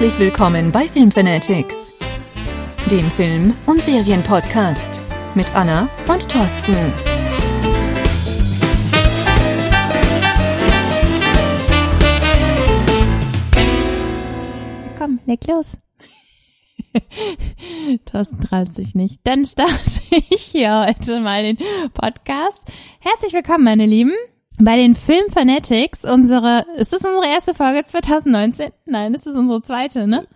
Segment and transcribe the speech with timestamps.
[0.00, 1.74] Herzlich willkommen bei Filmfanatics,
[2.90, 4.98] dem Film- und Serienpodcast
[5.34, 6.74] mit Anna und Thorsten.
[14.98, 15.66] Komm, leg los.
[18.06, 19.20] Thorsten traut sich nicht.
[19.24, 21.58] Dann starte ich hier heute mal den
[21.92, 22.62] Podcast.
[23.00, 24.14] Herzlich willkommen, meine Lieben,
[24.62, 26.04] bei den Film Fanatics.
[26.04, 28.70] Unsere, ist das unsere erste Folge 2019?
[28.86, 30.26] Nein, das ist unsere zweite, ne?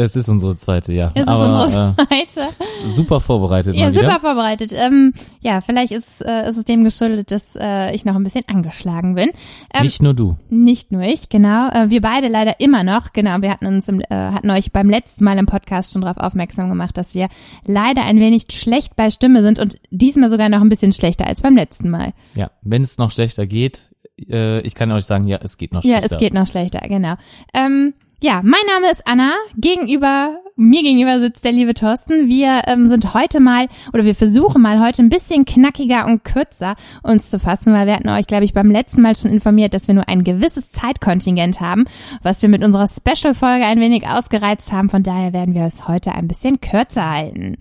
[0.00, 1.10] Es ist unsere zweite, ja.
[1.14, 2.40] Es ist Aber unsere zweite.
[2.40, 4.00] äh, super vorbereitet Ja, wieder.
[4.02, 4.72] super vorbereitet.
[4.74, 8.44] Ähm, ja, vielleicht ist, äh, ist es dem geschuldet, dass äh, ich noch ein bisschen
[8.48, 9.30] angeschlagen bin.
[9.74, 10.36] Ähm, Nicht nur du.
[10.48, 11.68] Nicht nur ich, genau.
[11.68, 13.12] Äh, wir beide leider immer noch.
[13.12, 16.16] Genau, wir hatten uns im, äh, hatten euch beim letzten Mal im Podcast schon darauf
[16.16, 17.28] aufmerksam gemacht, dass wir
[17.66, 21.40] leider ein wenig schlecht bei Stimme sind und diesmal sogar noch ein bisschen schlechter als
[21.42, 22.12] beim letzten Mal.
[22.34, 23.90] Ja, wenn es noch schlechter geht,
[24.30, 26.16] äh, ich kann euch sagen, ja, es geht noch Ja, schlechter.
[26.16, 27.14] es geht noch schlechter, genau.
[27.54, 29.32] Ähm, ja, mein Name ist Anna.
[29.56, 32.28] Gegenüber, mir gegenüber sitzt der liebe Thorsten.
[32.28, 36.76] Wir ähm, sind heute mal, oder wir versuchen mal heute ein bisschen knackiger und kürzer
[37.02, 39.88] uns zu fassen, weil wir hatten euch, glaube ich, beim letzten Mal schon informiert, dass
[39.88, 41.86] wir nur ein gewisses Zeitkontingent haben,
[42.22, 44.90] was wir mit unserer Special-Folge ein wenig ausgereizt haben.
[44.90, 47.56] Von daher werden wir es heute ein bisschen kürzer halten.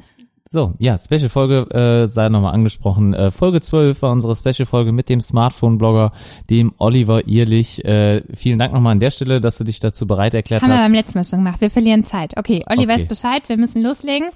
[0.52, 3.14] So, ja, Special-Folge äh, sei nochmal angesprochen.
[3.14, 6.12] Äh, Folge 12 war unsere Special-Folge mit dem Smartphone-Blogger,
[6.50, 7.86] dem Oliver Ehrlich.
[7.86, 10.78] Äh, vielen Dank nochmal an der Stelle, dass du dich dazu bereit erklärt Haben wir
[10.78, 10.86] hast.
[10.86, 11.62] beim letzten Mal schon gemacht.
[11.62, 12.36] Wir verlieren Zeit.
[12.36, 12.88] Okay, Olli Okay.
[12.88, 13.44] weiß Bescheid.
[13.48, 14.30] Wir müssen loslegen.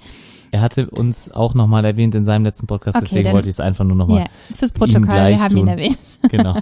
[0.54, 3.60] Er hatte uns auch nochmal erwähnt in seinem letzten Podcast, Okay, deswegen wollte ich es
[3.60, 4.20] einfach nur nochmal.
[4.20, 5.08] Ja, fürs Protokoll.
[5.08, 5.68] Wir haben ihn tun.
[5.68, 5.98] erwähnt.
[6.30, 6.54] Genau.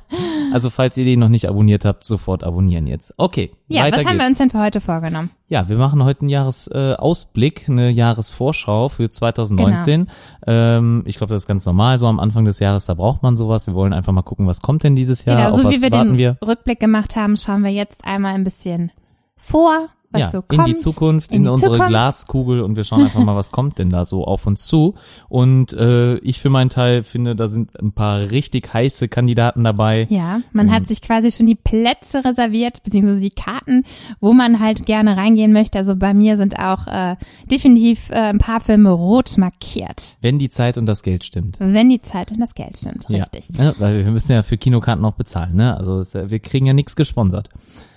[0.51, 3.13] Also falls ihr den noch nicht abonniert habt, sofort abonnieren jetzt.
[3.19, 3.53] Okay.
[3.69, 5.31] Ja, was haben wir uns denn für heute vorgenommen?
[5.48, 10.09] Ja, wir machen heute einen Jahresausblick, äh, eine Jahresvorschau für 2019.
[10.47, 11.98] Ähm, ich glaube, das ist ganz normal.
[11.98, 13.67] So am Anfang des Jahres, da braucht man sowas.
[13.67, 15.37] Wir wollen einfach mal gucken, was kommt denn dieses Jahr.
[15.37, 16.39] genau, so wie wir den wir?
[16.45, 18.91] Rückblick gemacht haben, schauen wir jetzt einmal ein bisschen
[19.37, 20.69] vor, was ja, so in kommt.
[20.69, 21.89] die Zukunft, in, in die unsere Zukunft.
[21.89, 24.95] Glaskugel und wir schauen einfach mal, was kommt denn da so auf uns zu.
[25.29, 30.07] Und äh, ich für meinen Teil finde, da sind ein paar richtig heiße Kandidaten dabei.
[30.11, 30.73] Ja, man Mhm.
[30.73, 33.85] hat sich quasi schon die Plätze reserviert, beziehungsweise die Karten,
[34.20, 35.79] wo man halt gerne reingehen möchte.
[35.79, 37.17] Also bei mir sind auch äh,
[37.51, 40.17] definitiv äh, ein paar Filme rot markiert.
[40.20, 41.57] Wenn die Zeit und das Geld stimmt.
[41.59, 43.48] Wenn die Zeit und das Geld stimmt, richtig.
[43.57, 45.77] Ja, ja, weil wir müssen ja für Kinokarten auch bezahlen, ne?
[45.77, 47.48] Also wir kriegen ja nichts gesponsert.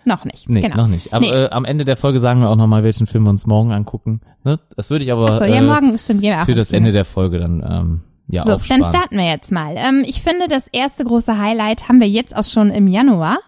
[0.06, 0.48] Noch nicht.
[0.50, 0.76] Nee, genau.
[0.78, 1.14] noch nicht.
[1.14, 1.32] Aber Nee.
[1.32, 4.22] äh, am Ende der Folge sagen wir auch nochmal, welchen Film wir uns morgen angucken.
[4.44, 4.60] Ne?
[4.76, 6.72] Das würde ich aber äh, ja, morgen stimmt, gehen wir auch für das.
[6.72, 8.82] Ende der Folge dann ähm, ja So, aufsparen.
[8.82, 9.74] dann starten wir jetzt mal.
[9.78, 13.40] Ähm, ich finde, das erste große Highlight haben wir jetzt auch schon im Januar.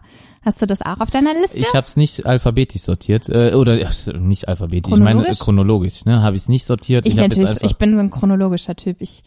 [0.44, 1.57] Hast du das auch auf deiner Liste?
[1.57, 6.06] Ich habe es nicht alphabetisch sortiert äh, oder ja, nicht alphabetisch, ich meine äh, Chronologisch?
[6.06, 7.06] Ne, habe ich es nicht sortiert.
[7.06, 8.97] Ich, jetzt natürlich, ich bin so ein chronologischer Typ.
[9.01, 9.23] Ich,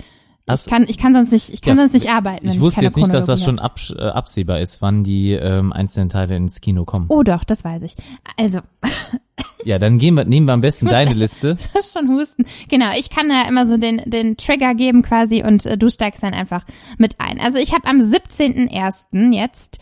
[0.53, 2.49] Ich kann, ich kann sonst nicht, ich kann Ja, sonst nicht arbeiten.
[2.49, 5.73] ich wusste keine jetzt nicht, dass das schon absch- äh, absehbar ist, wann die ähm,
[5.73, 7.07] einzelnen Teile ins Kino kommen.
[7.09, 7.95] Oh doch, das weiß ich.
[8.37, 8.61] Also,
[9.65, 11.57] Ja, dann gehen wir, nehmen wir am besten muss- deine Liste.
[11.75, 12.45] das ist schon Husten.
[12.69, 16.23] Genau, ich kann da immer so den, den Trigger geben quasi und äh, du steigst
[16.23, 16.65] dann einfach
[16.99, 17.39] mit ein.
[17.39, 19.33] Also ich habe am 17.01.
[19.33, 19.79] jetzt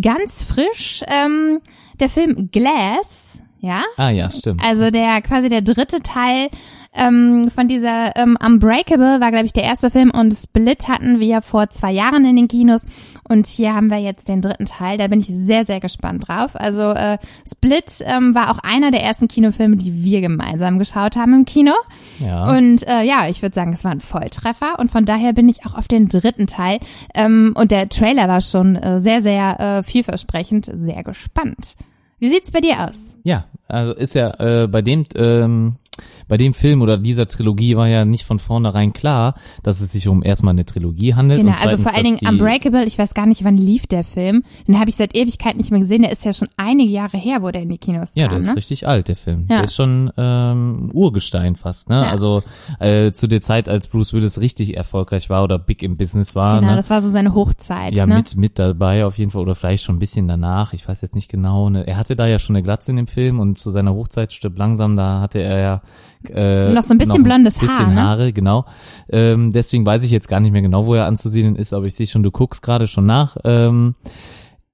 [0.00, 1.60] ganz frisch ähm,
[2.00, 4.60] der Film Glass, ja, Ah ja, stimmt.
[4.64, 6.48] Also der quasi der dritte Teil
[6.94, 11.42] ähm, von dieser ähm, Unbreakable war, glaube ich, der erste Film und Split hatten wir
[11.42, 12.86] vor zwei Jahren in den Kinos
[13.28, 14.98] und hier haben wir jetzt den dritten Teil.
[14.98, 16.56] Da bin ich sehr, sehr gespannt drauf.
[16.56, 17.18] Also äh,
[17.48, 21.72] Split ähm, war auch einer der ersten Kinofilme, die wir gemeinsam geschaut haben im Kino.
[22.18, 22.50] ja.
[22.50, 25.64] Und äh, ja, ich würde sagen, es war ein Volltreffer und von daher bin ich
[25.64, 26.80] auch auf den dritten Teil.
[27.14, 31.76] Ähm, und der Trailer war schon äh, sehr, sehr äh, vielversprechend, sehr gespannt.
[32.22, 33.16] Wie sieht's bei dir aus?
[33.24, 35.74] Ja, also ist ja äh, bei dem ähm,
[36.28, 40.08] bei dem Film oder dieser Trilogie war ja nicht von vornherein klar, dass es sich
[40.08, 41.40] um erstmal eine Trilogie handelt.
[41.40, 44.04] Genau, und also zweitens, vor allen Dingen Unbreakable, ich weiß gar nicht, wann lief der
[44.04, 44.42] Film.
[44.66, 46.02] Den habe ich seit Ewigkeit nicht mehr gesehen.
[46.02, 48.30] Der ist ja schon einige Jahre her, wo der in die Kinos Ja, kam.
[48.32, 48.56] der ist ne?
[48.56, 49.46] richtig alt, der Film.
[49.50, 49.56] Ja.
[49.56, 51.96] Der ist schon ähm, Urgestein fast, ne?
[51.96, 52.10] Ja.
[52.10, 52.42] Also
[52.78, 56.60] äh, zu der Zeit, als Bruce Willis richtig erfolgreich war oder big im Business war,
[56.60, 56.76] Genau, ne?
[56.76, 57.94] das war so seine Hochzeit.
[57.96, 58.16] ja, ne?
[58.16, 61.14] mit mit dabei auf jeden Fall oder vielleicht schon ein bisschen danach, ich weiß jetzt
[61.14, 61.68] nicht genau.
[61.68, 61.86] Ne?
[61.86, 64.58] Er hatte da ja schon eine Glatze in dem Film und zu seiner Hochzeit stirbt
[64.58, 65.81] langsam, da hatte er ja
[66.32, 68.02] äh, Noch so ein bisschen blondes bisschen Haar, ne?
[68.02, 68.64] Haare, genau.
[69.10, 71.94] Ähm, deswegen weiß ich jetzt gar nicht mehr genau, wo er anzusiedeln ist, aber ich
[71.94, 73.36] sehe schon, du guckst gerade schon nach.
[73.44, 73.94] Ähm,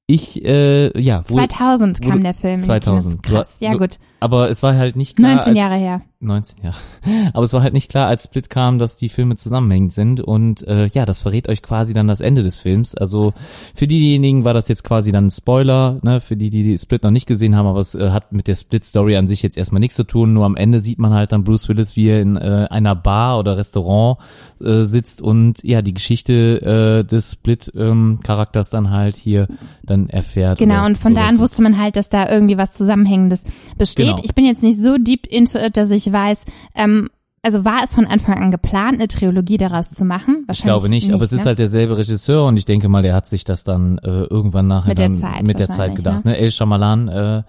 [0.06, 2.54] ich, äh, ja, wo, 2000 wo kam der Film.
[2.54, 3.22] in die 2000.
[3.22, 3.40] Kinos.
[3.46, 3.98] Krass, ja gut.
[4.20, 5.36] Aber es war halt nicht klar.
[5.36, 6.02] 19 als, Jahre her.
[6.20, 6.76] 19 Jahre.
[7.32, 10.66] Aber es war halt nicht klar, als Split kam, dass die Filme zusammenhängend sind und
[10.66, 12.96] äh, ja, das verrät euch quasi dann das Ende des Films.
[12.96, 13.34] Also
[13.74, 17.04] für diejenigen war das jetzt quasi dann ein Spoiler, ne, für die, die die Split
[17.04, 19.78] noch nicht gesehen haben, aber es äh, hat mit der Split-Story an sich jetzt erstmal
[19.78, 20.32] nichts zu tun.
[20.32, 23.38] Nur am Ende sieht man halt dann Bruce Willis, wie er in äh, einer Bar
[23.38, 24.18] oder Restaurant
[24.60, 29.46] äh, sitzt und ja, die Geschichte äh, des Split-Charakters ähm, dann halt hier
[29.84, 30.58] dann erfährt.
[30.58, 33.44] Genau, und von da an wusste man halt, dass da irgendwie was Zusammenhängendes
[33.76, 34.06] besteht.
[34.06, 34.07] Genau.
[34.22, 36.44] Ich bin jetzt nicht so deep into it, dass ich weiß,
[36.74, 37.08] ähm,
[37.42, 40.44] also war es von Anfang an geplant, eine Trilogie daraus zu machen?
[40.46, 41.38] Wahrscheinlich ich glaube nicht, nicht aber es ne?
[41.38, 44.66] ist halt derselbe Regisseur und ich denke mal, der hat sich das dann äh, irgendwann
[44.66, 46.24] nachher mit der Zeit, mit der Zeit gedacht.
[46.24, 46.32] Ne?
[46.32, 46.38] ne?
[46.38, 47.42] El Shyamalan äh,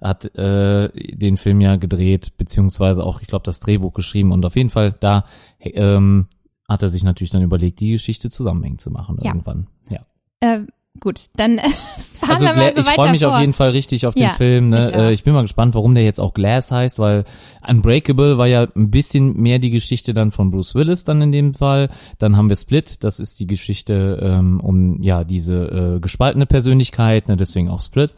[0.00, 4.56] hat äh, den Film ja gedreht, beziehungsweise auch, ich glaube, das Drehbuch geschrieben und auf
[4.56, 5.24] jeden Fall da
[5.60, 6.26] ähm,
[6.68, 9.30] hat er sich natürlich dann überlegt, die Geschichte zusammenhängend zu machen ja.
[9.30, 9.68] irgendwann.
[9.88, 10.00] Ja.
[10.40, 10.60] Äh,
[11.00, 11.62] Gut, dann äh,
[12.20, 13.34] fahren also, wir mal so Ich freue mich vor.
[13.34, 14.70] auf jeden Fall richtig auf den ja, Film.
[14.70, 14.88] Ne?
[14.88, 17.24] Ich, äh, ich bin mal gespannt, warum der jetzt auch Glass heißt, weil
[17.66, 21.54] Unbreakable war ja ein bisschen mehr die Geschichte dann von Bruce Willis dann in dem
[21.54, 21.90] Fall.
[22.18, 27.28] Dann haben wir Split, das ist die Geschichte ähm, um ja diese äh, gespaltene Persönlichkeit,
[27.28, 27.36] ne?
[27.36, 28.14] deswegen auch Split.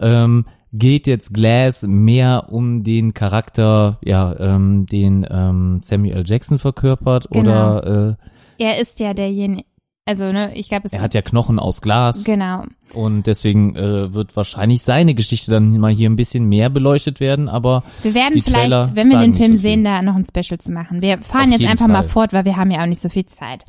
[0.00, 7.28] Ähm, geht jetzt Glass mehr um den Charakter, ja, ähm, den ähm, Samuel Jackson verkörpert
[7.30, 7.78] genau.
[7.78, 8.16] oder
[8.58, 9.64] äh, er ist ja derjenige
[10.06, 12.24] also, ne, ich glaube, Er hat ja Knochen aus Glas.
[12.24, 12.64] Genau.
[12.92, 17.48] Und deswegen äh, wird wahrscheinlich seine Geschichte dann mal hier ein bisschen mehr beleuchtet werden,
[17.48, 17.82] aber.
[18.02, 20.72] Wir werden vielleicht, Trailer wenn wir den Film so sehen, da noch ein Special zu
[20.72, 21.00] machen.
[21.02, 21.92] Wir fahren Auf jetzt einfach Fall.
[21.92, 23.64] mal fort, weil wir haben ja auch nicht so viel Zeit.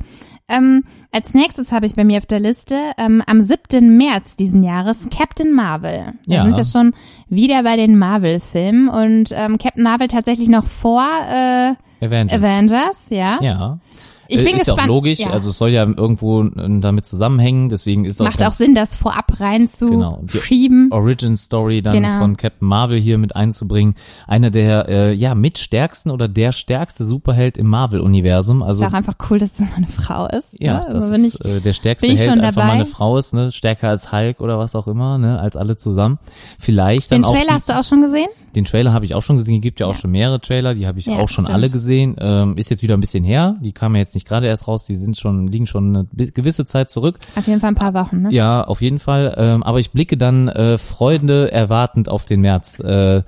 [0.48, 3.96] Ähm, als nächstes habe ich bei mir auf der Liste ähm, am 7.
[3.96, 6.12] März diesen Jahres Captain Marvel.
[6.26, 6.42] Da Ja.
[6.44, 6.94] sind wir schon
[7.28, 11.72] wieder bei den Marvel-Filmen und ähm, Captain Marvel tatsächlich noch vor äh,
[12.04, 12.32] Avengers.
[12.38, 13.38] Avengers, ja.
[13.42, 13.78] Ja.
[14.28, 14.78] Ich Äh, bin ist gespannt.
[14.78, 15.30] ja auch logisch, ja.
[15.30, 18.94] also es soll ja irgendwo äh, damit zusammenhängen, deswegen ist Macht auch, auch Sinn, das
[18.94, 19.44] vorab Genau.
[19.44, 20.88] Reinzuschieben.
[20.92, 22.18] Origin Story dann Genau.
[22.18, 23.94] von Captain Marvel hier mit einzubringen.
[24.26, 28.62] Einer der äh, ja mitstärksten oder der stärkste Superheld im Marvel Universum.
[28.62, 30.54] Also ist auch einfach cool, dass es mal eine Frau ist.
[30.58, 30.86] ja, ne?
[30.90, 32.66] das also, ist ich, äh, der stärkste Held einfach dabei.
[32.66, 35.76] mal eine Frau ist, ne, stärker als Hulk oder was auch immer, ne, als alle
[35.76, 36.18] zusammen.
[36.58, 38.28] Vielleicht dann den auch Trailer die, hast du auch schon gesehen?
[38.56, 40.00] Den Trailer habe ich auch schon gesehen, gibt ja auch Ja.
[40.00, 41.50] schon mehrere Trailer, die habe ich Ja, auch schon stimmt.
[41.50, 42.16] alle gesehen.
[42.18, 44.86] Ähm, ist jetzt wieder ein bisschen her, die kamen ja jetzt nicht gerade erst raus,
[44.86, 47.18] die sind schon, liegen schon eine gewisse Zeit zurück.
[47.36, 48.28] Auf jeden Fall ein paar Wochen, ne?
[48.32, 49.34] Ja, auf jeden Fall.
[49.38, 52.80] Ähm, aber ich blicke dann äh, Freude erwartend auf den März.
[52.80, 53.22] Äh,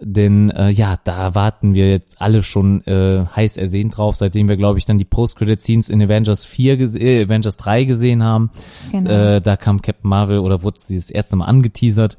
[0.00, 4.56] denn äh, ja, da warten wir jetzt alle schon äh, heiß ersehnt drauf, seitdem wir,
[4.56, 8.50] glaube ich, dann die Post-Credit-Scenes in Avengers 4, gese- äh, Avengers 3 gesehen haben.
[8.90, 9.10] Genau.
[9.10, 12.16] Äh, da kam Captain Marvel oder wurde sie das erste Mal angeteasert.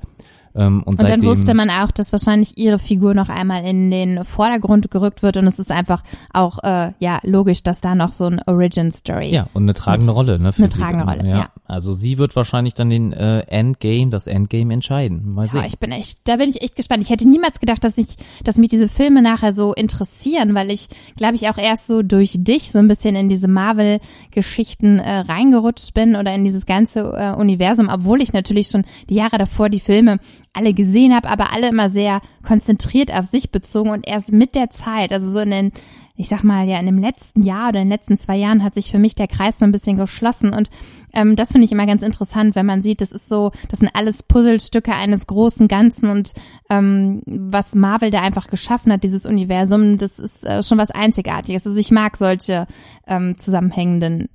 [0.55, 3.89] Ähm, und, Und seitdem, dann wusste man auch, dass wahrscheinlich ihre Figur noch einmal in
[3.89, 8.13] den Vordergrund gerückt wird und es ist einfach auch äh, ja logisch, dass da noch
[8.13, 9.31] so ein Origin Story.
[9.33, 10.53] Ja, und eine tragende Rolle, ne?
[10.55, 11.49] Eine sie tragende Rolle, ja.
[11.65, 15.33] Also sie wird wahrscheinlich dann den äh, Endgame, das Endgame entscheiden.
[15.33, 15.61] Mal sehen.
[15.61, 17.01] Ja, ich bin echt, da bin ich echt gespannt.
[17.01, 20.87] Ich hätte niemals gedacht, dass ich, dass mich diese Filme nachher so interessieren, weil ich,
[21.15, 25.93] glaube ich, auch erst so durch dich so ein bisschen in diese Marvel-Geschichten äh, reingerutscht
[25.93, 29.79] bin oder in dieses ganze äh, Universum, obwohl ich natürlich schon die Jahre davor die
[29.79, 30.19] Filme
[30.53, 34.69] alle gesehen habe, aber alle immer sehr konzentriert auf sich bezogen und erst mit der
[34.69, 35.71] Zeit, also so in den
[36.15, 38.75] ich sag mal, ja, in dem letzten Jahr oder in den letzten zwei Jahren hat
[38.75, 40.69] sich für mich der Kreis so ein bisschen geschlossen und
[41.13, 43.89] ähm, das finde ich immer ganz interessant, wenn man sieht, das ist so, das sind
[43.93, 46.33] alles Puzzlestücke eines großen Ganzen und
[46.69, 51.65] ähm, was Marvel da einfach geschaffen hat, dieses Universum, das ist äh, schon was Einzigartiges.
[51.65, 52.67] Also ich mag solche
[53.07, 54.29] ähm, zusammenhängenden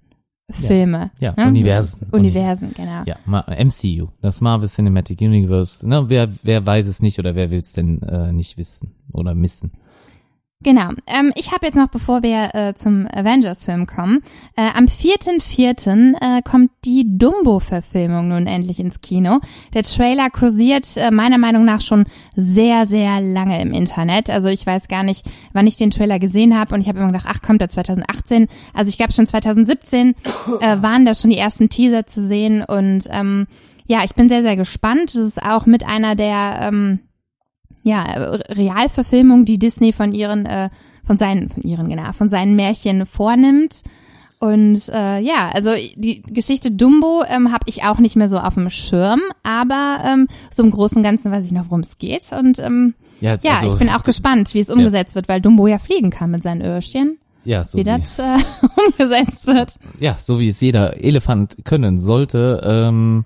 [0.50, 1.10] Filme.
[1.20, 1.46] Ja, ne?
[1.46, 2.08] Universen.
[2.10, 3.02] Universen, genau.
[3.04, 3.16] Ja,
[3.64, 5.86] MCU, das Marvel Cinematic Universe.
[5.86, 9.34] Ne, wer, wer weiß es nicht oder wer will es denn äh, nicht wissen oder
[9.34, 9.72] missen?
[10.60, 10.88] Genau.
[11.06, 14.24] Ähm, ich habe jetzt noch, bevor wir äh, zum Avengers-Film kommen,
[14.56, 16.14] äh, am 4.4.
[16.20, 19.38] Äh, kommt die Dumbo-Verfilmung nun endlich ins Kino.
[19.72, 24.30] Der Trailer kursiert äh, meiner Meinung nach schon sehr, sehr lange im Internet.
[24.30, 27.12] Also ich weiß gar nicht, wann ich den Trailer gesehen habe und ich habe immer
[27.12, 28.48] gedacht, ach, kommt der 2018.
[28.74, 30.16] Also ich glaube schon 2017
[30.60, 33.46] äh, waren da schon die ersten Teaser zu sehen und ähm,
[33.86, 35.14] ja, ich bin sehr, sehr gespannt.
[35.14, 36.98] Das ist auch mit einer der ähm,
[37.88, 40.68] ja, Realverfilmung, die Disney von ihren, äh,
[41.04, 43.82] von seinen, von ihren, genau, von seinen Märchen vornimmt.
[44.40, 48.54] Und äh, ja, also die Geschichte Dumbo ähm, habe ich auch nicht mehr so auf
[48.54, 52.30] dem Schirm, aber ähm, so im Großen und Ganzen weiß ich noch, worum es geht.
[52.38, 55.78] Und ähm, ja, also, ich bin auch gespannt, wie es umgesetzt wird, weil Dumbo ja
[55.78, 58.36] fliegen kann mit seinen Öhrchen, ja, so wie wie, das äh,
[58.86, 59.74] umgesetzt wird.
[59.98, 62.60] ja, so wie es jeder Elefant können sollte.
[62.64, 63.24] Ähm,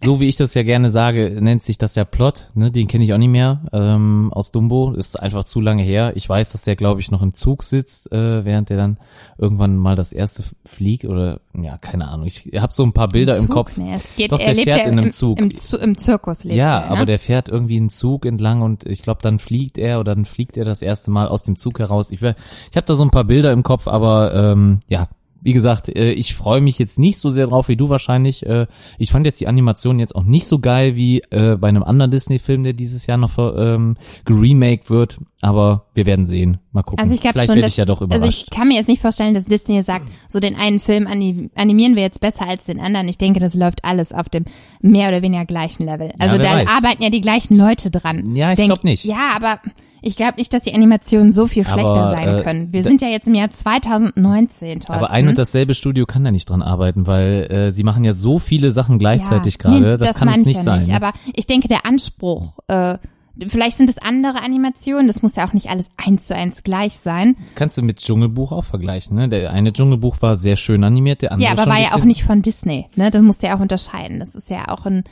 [0.00, 2.72] so wie ich das ja gerne sage, nennt sich das ja Plot, ne?
[2.72, 4.92] Den kenne ich auch nicht mehr ähm, aus Dumbo.
[4.92, 6.12] Ist einfach zu lange her.
[6.16, 8.98] Ich weiß, dass der, glaube ich, noch im Zug sitzt, äh, während der dann
[9.38, 12.26] irgendwann mal das erste fliegt oder ja, keine Ahnung.
[12.26, 13.50] Ich habe so ein paar Bilder im, Zug?
[13.52, 13.76] Kopf.
[13.76, 15.38] Nee, es geht, Doch, er der lebt fährt ja in einem im, Zug.
[15.38, 16.90] Im, Zu- im Zirkus lebt Ja, er, ne?
[16.96, 20.24] aber der fährt irgendwie einen Zug entlang und ich glaube, dann fliegt er oder dann
[20.24, 22.10] fliegt er das erste Mal aus dem Zug heraus.
[22.10, 25.08] Ich, ich habe da so ein paar Bilder im Kopf, aber ähm, ja,
[25.42, 28.44] wie gesagt, äh, ich freue mich jetzt nicht so sehr drauf wie du wahrscheinlich.
[28.46, 28.66] Äh,
[28.98, 32.10] ich fand jetzt die Animation jetzt auch nicht so geil wie äh, bei einem anderen
[32.10, 35.18] Disney-Film, der dieses Jahr noch ähm, geremaked wird.
[35.40, 36.58] Aber wir werden sehen.
[36.76, 37.00] Mal gucken.
[37.02, 38.22] Also ich glaube Vielleicht schon, dass, ich ja doch überrascht.
[38.22, 41.50] also ich kann mir jetzt nicht vorstellen, dass Disney sagt, so den einen Film ani-
[41.56, 43.08] animieren wir jetzt besser als den anderen.
[43.08, 44.44] Ich denke, das läuft alles auf dem
[44.80, 46.12] mehr oder weniger gleichen Level.
[46.18, 46.68] Also wer da weiß.
[46.68, 48.36] arbeiten ja die gleichen Leute dran.
[48.36, 49.04] Ja, ich Denk- glaub nicht.
[49.04, 49.58] Ja, aber
[50.02, 52.72] ich glaube nicht, dass die Animationen so viel schlechter Aber, sein äh, können.
[52.72, 54.92] Wir sind ja jetzt im Jahr 2019, Thorsten.
[54.92, 58.12] aber ein und dasselbe Studio kann da nicht dran arbeiten, weil äh, sie machen ja
[58.12, 59.80] so viele Sachen gleichzeitig Ja, gerade.
[59.92, 60.86] nee, das, kann meine es ich nicht ja sein.
[60.86, 60.94] ne?
[60.96, 62.98] Aber ich denke, der Anspruch, äh,
[63.46, 66.94] vielleicht sind es andere Animationen, das muss ja auch nicht alles eins zu eins gleich
[66.94, 67.36] sein.
[67.54, 69.28] Kannst du mit Dschungelbuch auch vergleichen, ne?
[69.28, 72.24] Der eine Dschungelbuch war sehr schön animiert, der andere Ja, aber war ja auch nicht
[72.24, 73.10] von Disney, ne?
[73.10, 74.20] Da musst du ja auch unterscheiden.
[74.20, 75.04] Das ist ja auch ein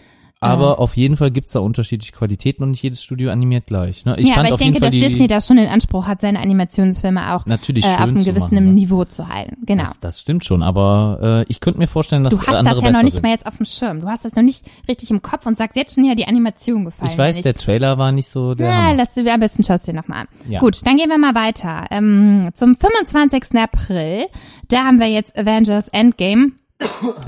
[0.45, 4.05] Aber auf jeden Fall gibt's da unterschiedliche Qualitäten und nicht jedes Studio animiert gleich.
[4.05, 4.17] Ne?
[4.19, 6.41] Ich ja, fand aber ich denke, dass die, Disney da schon den Anspruch hat, seine
[6.41, 8.73] Animationsfilme auch Natürlich äh, auf einem gewissen machen, ne?
[8.73, 9.57] Niveau zu halten.
[9.67, 9.85] Genau.
[9.85, 12.91] das, das stimmt schon, aber äh, ich könnte mir vorstellen, dass Du hast das ja
[12.91, 13.23] noch nicht sind.
[13.23, 14.01] mal jetzt auf dem Schirm.
[14.01, 16.85] Du hast das noch nicht richtig im Kopf und sagst jetzt schon ja die Animation
[16.85, 17.11] gefallen.
[17.11, 17.55] Ich weiß, der.
[17.55, 20.29] Trailer war nicht so der Ja, lass du am besten schaust dir nochmal an.
[20.49, 20.61] Ja.
[20.61, 21.85] Gut, dann gehen wir mal weiter.
[21.91, 23.59] Ähm, zum 25.
[23.59, 24.27] April,
[24.69, 26.53] da haben wir jetzt Avengers Endgame.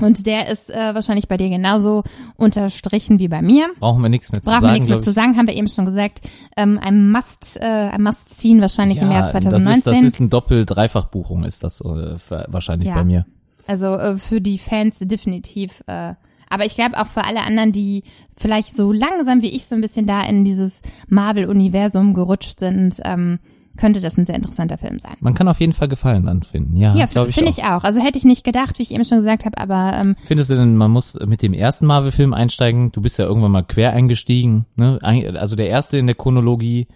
[0.01, 2.03] Und der ist äh, wahrscheinlich bei dir genauso
[2.35, 3.69] unterstrichen wie bei mir.
[3.79, 5.67] Brauchen wir nichts mehr zu Brauchen wir sagen, nichts mehr zu sagen, haben wir eben
[5.67, 6.21] schon gesagt.
[6.55, 9.93] Ähm, ein Must, äh, ein Must ziehen wahrscheinlich im Jahr Das ist, 2019.
[9.93, 12.15] das ist ein Doppel-Dreifach-Buchung, ist das äh,
[12.47, 12.95] wahrscheinlich Ja.
[12.95, 13.25] bei mir.
[13.67, 15.83] Also äh, für die Fans definitiv.
[15.87, 16.13] Äh,
[16.49, 18.03] aber ich glaube auch für alle anderen, die
[18.37, 23.39] vielleicht so langsam wie ich so ein bisschen da in dieses Marvel-Universum gerutscht sind, ähm,
[23.77, 25.15] könnte das ein sehr interessanter Film sein.
[25.19, 26.77] Man kann auf jeden Fall Gefallen dran finden.
[26.77, 27.47] Ja, Ja, finde auch.
[27.47, 27.83] ich auch.
[27.83, 30.55] Also hätte ich nicht gedacht, wie ich eben schon gesagt habe, aber ähm, Findest du
[30.55, 32.91] denn, man muss mit dem ersten Marvel-Film einsteigen?
[32.91, 34.65] Du bist ja irgendwann mal quer eingestiegen.
[34.75, 34.99] Ne?
[35.01, 36.87] Also der erste in der Chronologie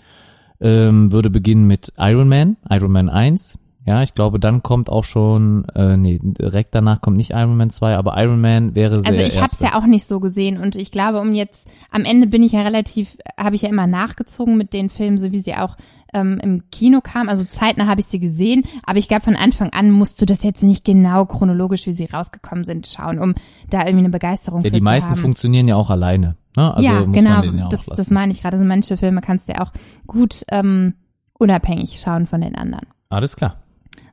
[0.60, 3.58] ähm, würde beginnen mit Iron Man, Iron Man 1.
[3.84, 7.72] Ja, ich glaube, dann kommt auch schon, äh, nee, direkt danach kommt nicht Iron Man
[7.72, 10.60] 2, aber Iron Man wäre sehr also ich habe es ja auch nicht so gesehen
[10.60, 13.88] und ich glaube, um jetzt am Ende bin ich ja relativ, habe ich ja immer
[13.88, 15.78] nachgezogen mit den Filmen, so wie sie auch
[16.14, 17.30] ähm, im Kino kamen.
[17.30, 20.44] Also zeitnah habe ich sie gesehen, aber ich glaube von Anfang an musst du das
[20.44, 23.36] jetzt nicht genau chronologisch, wie sie rausgekommen sind, schauen, um
[23.70, 25.20] da irgendwie eine Begeisterung Ja, für die zu meisten haben.
[25.20, 26.36] funktionieren ja auch alleine.
[26.58, 26.74] Ne?
[26.74, 28.56] Also ja, muss genau, ja das, das meine ich gerade.
[28.58, 29.72] Also manche Filme kannst du ja auch
[30.08, 30.96] gut ähm,
[31.34, 32.88] unabhängig schauen von den anderen.
[33.10, 33.56] Alles klar.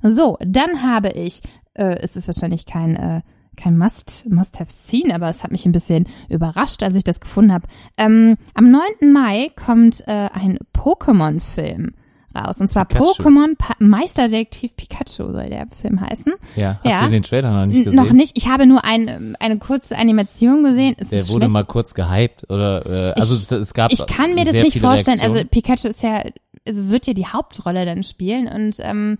[0.02, 1.40] So, dann habe ich,
[1.74, 3.20] äh, es ist wahrscheinlich kein, äh,
[3.58, 7.20] kein Must, Must have seen, aber es hat mich ein bisschen überrascht, als ich das
[7.20, 7.66] gefunden habe.
[7.98, 9.12] Ähm, am 9.
[9.12, 11.92] Mai kommt äh, ein Pokémon-Film
[12.34, 12.60] raus.
[12.60, 12.84] Und zwar.
[12.86, 16.34] Pokémon pa Meisterdetektiv Pikachu soll der Film heißen.
[16.56, 17.04] Ja, hast Ja.
[17.04, 17.96] du den Trailer noch nicht gesehen?
[17.96, 18.36] Noch nicht.
[18.36, 20.94] Ich habe nur ein, eine kurze Animation gesehen.
[20.98, 21.50] Es Der wurde schlecht.
[21.52, 25.18] mal kurz gehypt oder äh, also Ich- es, gab Ich kann mir das nicht vorstellen.
[25.18, 25.38] Reaktionen.
[25.46, 26.22] Also Pikachu ist ja,
[26.66, 29.18] also wird ja die Hauptrolle dann spielen und ähm,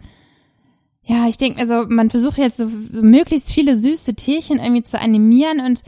[1.09, 5.61] ja, ich denke, also man versucht jetzt so, möglichst viele süße Tierchen irgendwie zu animieren
[5.65, 5.83] und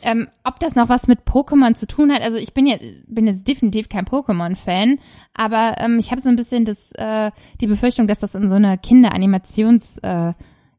[0.00, 3.26] ähm, ob das noch was mit Pokémon zu tun hat, also ich bin jetzt, bin
[3.26, 4.98] jetzt definitiv kein Pokémon-Fan,
[5.34, 7.30] aber ähm, ich habe so ein bisschen das, äh,
[7.60, 10.32] die Befürchtung, dass das in so einer Kinderanimations- äh,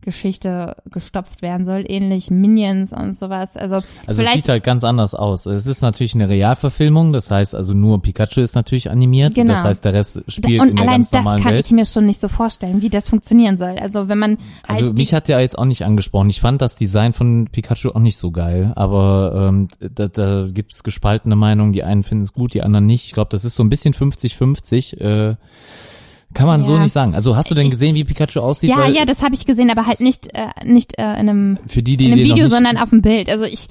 [0.05, 3.57] Geschichte gestopft werden soll, ähnlich Minions und sowas.
[3.57, 5.45] Also, Also es sieht halt ganz anders aus.
[5.45, 9.53] Es ist natürlich eine Realverfilmung, das heißt also nur Pikachu ist natürlich animiert, Genau.
[9.53, 11.65] das heißt der Rest spielt und in der allein ganz das normalen kann Welt.
[11.65, 13.77] ich mir schon nicht so vorstellen, wie das funktionieren soll.
[13.79, 16.29] Also wenn man Also halt mich die, hat der jetzt auch nicht angesprochen.
[16.29, 20.83] Ich fand das Design von Pikachu auch nicht so geil, aber ähm, da, da gibt's
[20.83, 21.73] gespaltene Meinungen.
[21.73, 23.05] Die einen finden es gut, die anderen nicht.
[23.07, 24.97] Ich glaube, das ist so ein bisschen 50-50.
[25.01, 25.35] Äh,
[26.35, 26.83] kann man so Ja.
[26.83, 27.15] nicht sagen.
[27.15, 28.69] Also hast du denn gesehen, wie Pikachu aussieht?
[28.69, 31.81] ja, ja, das habe ich gesehen, aber halt nicht äh, nicht äh, in einem, Für
[31.81, 33.29] die, die in einem Video, sondern auf dem Bild.
[33.29, 33.67] Also ich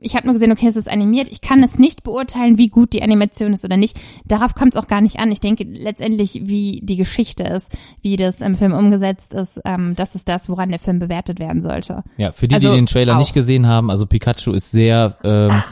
[0.00, 1.28] ich habe nur gesehen, okay, es ist animiert.
[1.30, 3.98] Ich kann es nicht beurteilen, wie gut die Animation ist oder nicht.
[4.24, 5.30] Darauf kommt es auch gar nicht an.
[5.30, 7.70] Ich denke letztendlich, wie die Geschichte ist,
[8.02, 11.62] wie das im Film umgesetzt ist, ähm, das ist das, woran der Film bewertet werden
[11.62, 12.02] sollte.
[12.16, 13.18] Ja, für die, Also die den Trailer auch.
[13.18, 15.62] nicht gesehen haben, also Pikachu ist sehr ähm,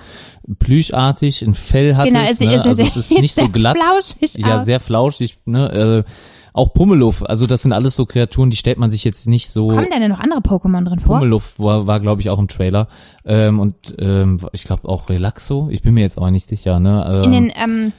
[0.59, 2.55] plüschartig, ein Fell hat Genau, es, es, ne?
[2.55, 3.77] es, also es ist nicht so glatt.
[3.79, 4.65] flauschig Ja, aus.
[4.67, 6.05] sehr flauschig, ne?
[6.07, 6.11] Äh,
[6.59, 9.69] auch Pummeluff, also das sind alles so Kreaturen, die stellt man sich jetzt nicht so.
[9.69, 11.19] Kommen da denn noch andere Pokémon drin vor?
[11.19, 12.89] Pummeluff war, war glaube ich, auch im Trailer.
[13.25, 17.13] Ähm, und ähm, ich glaube auch Relaxo, ich bin mir jetzt aber nicht sicher, ne?
[17.15, 17.93] Ähm, In den ähm,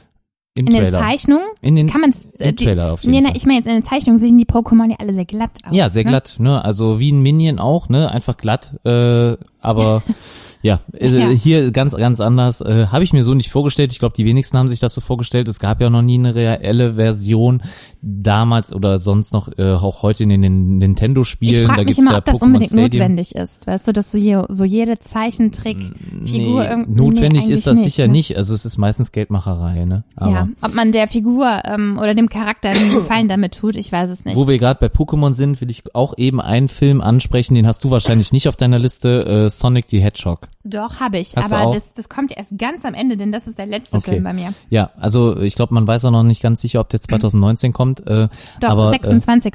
[0.54, 0.98] in den Trailer.
[0.98, 3.36] Zeichnungen in den, kann man es im Trailer auf jeden Nee, nee, Fall.
[3.36, 5.74] ich meine jetzt in den Zeichnungen sehen die Pokémon ja alle sehr glatt aus.
[5.74, 6.10] Ja, sehr ne?
[6.10, 6.62] glatt, ne?
[6.64, 8.10] Also wie ein Minion auch, ne?
[8.10, 8.74] Einfach glatt.
[8.84, 10.02] Äh, aber
[10.62, 11.28] ja, äh, Ja.
[11.28, 12.60] hier ganz, ganz anders.
[12.60, 13.92] Äh, Habe ich mir so nicht vorgestellt.
[13.92, 15.48] Ich glaube, die wenigsten haben sich das so vorgestellt.
[15.48, 17.62] Es gab ja noch nie eine reelle Version
[18.02, 21.62] damals oder sonst noch, äh, auch heute in den Nintendo-Spielen.
[21.62, 23.02] Ich frage mich immer, ja ob das Pokémon unbedingt Stadium.
[23.02, 23.66] notwendig ist.
[23.66, 26.92] Weißt du, dass du hier so jede Zeichentrickfigur Nee, irgendwie.
[27.00, 28.12] notwendig nee, ist das eigentlich sicher ne?
[28.12, 28.36] nicht.
[28.36, 30.04] Also es ist meistens Geldmacherei, ne?
[30.16, 33.90] Aber Ja, ob man der Figur ähm, oder dem Charakter einen Gefallen damit tut, ich
[33.92, 34.36] weiß es nicht.
[34.36, 37.84] Wo wir gerade bei Pokémon sind, will ich auch eben einen Film ansprechen, den hast
[37.84, 40.48] du wahrscheinlich nicht auf deiner Liste, äh, Sonic the Hedgehog.
[40.64, 41.34] Doch, habe ich.
[41.36, 44.12] Hast aber das, das kommt erst ganz am Ende, denn das ist der letzte Okay.
[44.12, 44.54] Film bei mir.
[44.70, 48.06] Ja, also ich glaube, man weiß auch noch nicht ganz sicher, ob der 2019 kommt.
[48.06, 48.28] Äh,
[48.60, 49.54] Doch, aber, 26.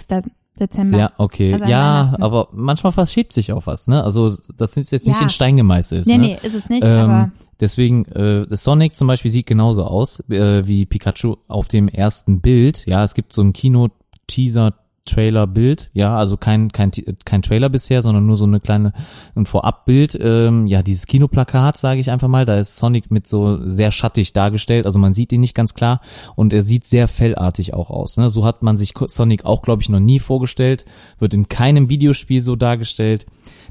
[0.59, 0.95] Dezember.
[0.95, 1.53] Äh, ja, okay.
[1.53, 4.01] Also ja, aber manchmal verschiebt sich auch was, ne?
[4.03, 5.23] Also das ist jetzt nicht Ja.
[5.23, 6.07] in Stein gemeißelt.
[6.07, 6.27] Nee, ne?
[6.27, 10.65] nee, ist es nicht, Ähm, aber deswegen, äh, Sonic zum Beispiel sieht genauso aus äh,
[10.65, 12.85] wie Pikachu auf dem ersten Bild.
[12.85, 14.73] Ja, es gibt so ein Kino-Teaser.
[15.05, 16.91] Trailer-Bild, ja, also kein, kein,
[17.25, 18.93] kein Trailer bisher, sondern nur so eine kleine,
[19.35, 23.59] ein Vorabbild, ähm, ja, dieses Kinoplakat, sage ich einfach mal, da ist Sonic mit so
[23.67, 26.01] sehr schattig dargestellt, also man sieht ihn nicht ganz klar
[26.35, 28.29] und er sieht sehr fellartig auch aus, ne?
[28.29, 30.85] so hat man sich Sonic auch, glaube ich, noch nie vorgestellt,
[31.19, 33.25] wird in keinem Videospiel so dargestellt,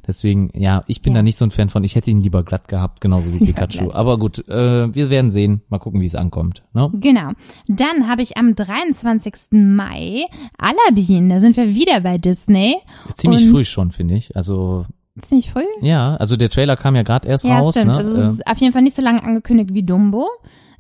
[0.07, 1.21] Deswegen, ja, ich bin Ja.
[1.21, 1.83] da nicht so ein Fan von.
[1.83, 3.85] Ich hätte ihn lieber glatt gehabt, genauso wie Pikachu.
[3.85, 3.95] glatt.
[3.95, 5.63] Aber gut, äh, wir werden sehen.
[5.71, 6.63] Mal gucken, wie es ankommt.
[6.75, 6.91] Ne?
[7.01, 7.31] Genau.
[7.69, 9.53] Dann habe ich am 23.
[9.53, 10.27] Mai
[10.59, 11.24] Aladdin.
[11.31, 12.77] Da sind wir wieder bei Disney.
[13.17, 14.37] Ziemlich früh schon, finde ich.
[14.37, 14.87] Also,
[15.19, 15.65] Ziemlich früh.
[15.81, 17.71] ja, also der Trailer kam ja gerade erst Ja, raus.
[17.71, 17.87] stimmt.
[17.87, 17.95] Ne?
[17.97, 20.27] Also es Äh, ist auf jeden Fall nicht so lange angekündigt wie Dumbo.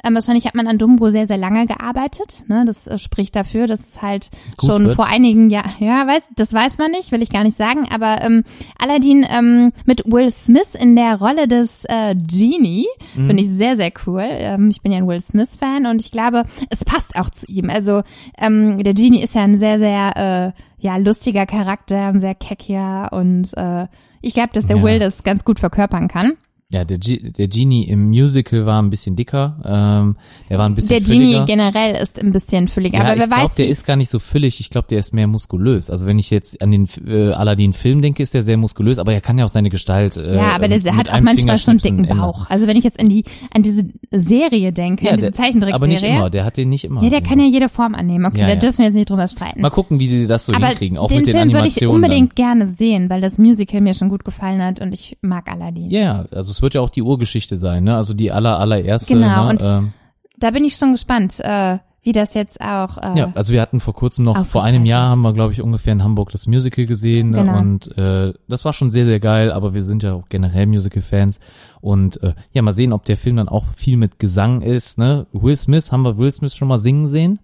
[0.05, 2.45] Ähm, wahrscheinlich hat man an Dumbo sehr, sehr lange gearbeitet.
[2.49, 2.65] Ne?
[2.67, 4.97] Das äh, spricht dafür, dass es halt Gut schon wird.
[4.97, 8.21] vor einigen Jahren, ja, weiß, das weiß man nicht, will ich gar nicht sagen, aber
[8.23, 8.45] ähm,
[8.79, 13.27] Aladdin ähm, mit Will Smith in der Rolle des äh, Genie Mhm.
[13.27, 14.25] finde ich sehr, sehr cool.
[14.27, 17.71] Ähm, ich bin ja ein Will Smith-Fan und ich glaube, es passt auch zu ihm.
[17.71, 18.03] Also
[18.39, 23.13] ähm, der Genie ist ja ein sehr, sehr äh, ja, lustiger Charakter, ein sehr keckiger
[23.13, 23.87] und äh,
[24.21, 24.83] ich glaube, dass der Ja.
[24.83, 26.33] Will das ganz gut verkörpern kann.
[26.75, 29.57] Ja, der, G der Genie im Musical war ein bisschen dicker.
[29.65, 30.17] Ähm,
[30.51, 31.47] der war ein bisschen Der Genie fülliger.
[31.47, 34.19] generell ist ein bisschen fülliger, Ja, aber wer ich glaube, der ist gar nicht so
[34.19, 34.61] füllig.
[34.61, 35.89] Ich glaube, der ist mehr muskulös.
[35.91, 39.21] Also wenn ich jetzt an den äh, Aladdin-Film denke, ist der sehr muskulös, aber er
[39.21, 40.17] kann ja auch seine Gestalt.
[40.17, 42.19] Äh, ja, aber der hat auch manchmal schon Fingerschnipsen dicken ändern.
[42.33, 42.51] Bauch.
[42.51, 45.87] Also wenn ich jetzt an die an diese Serie denke, Ja, an diese der, aber
[45.87, 46.31] nicht Zeichentrickserie, immer.
[46.31, 47.03] Der hat den nicht immer.
[47.03, 48.25] ja, der kann ja jede Form annehmen.
[48.27, 49.61] Okay, Ja, da dürfen wir jetzt nicht drüber streiten.
[49.61, 51.77] Mal gucken, wie die das so aber hinkriegen, auch den mit den Film würde ich
[51.77, 51.95] Animationen.
[51.95, 55.85] unbedingt gerne sehen, weil das Musical mir schon gut gefallen hat und ich mag Aladdin.
[55.85, 55.91] Dann.
[55.91, 57.95] Ja, also wird ja auch die Urgeschichte sein, ne?
[57.95, 59.15] Also die aller allererste.
[59.15, 59.51] Genau, ne?
[59.51, 59.93] und ähm,
[60.39, 62.99] Da bin ich schon gespannt, äh, wie das jetzt auch.
[62.99, 65.63] Äh, Ja, also wir hatten vor kurzem noch, vor einem Jahr haben wir, glaube ich,
[65.63, 67.39] ungefähr in Hamburg das Musical gesehen ne?
[67.39, 67.59] Genau.
[67.59, 71.39] und äh, das war schon sehr, sehr geil, aber wir sind ja auch generell Musical-Fans
[71.81, 74.99] und äh, ja, mal sehen, ob der Film dann auch viel mit Gesang ist.
[74.99, 75.27] Ne?
[75.33, 77.39] Will Smith, haben wir Will Smith schon mal singen sehen?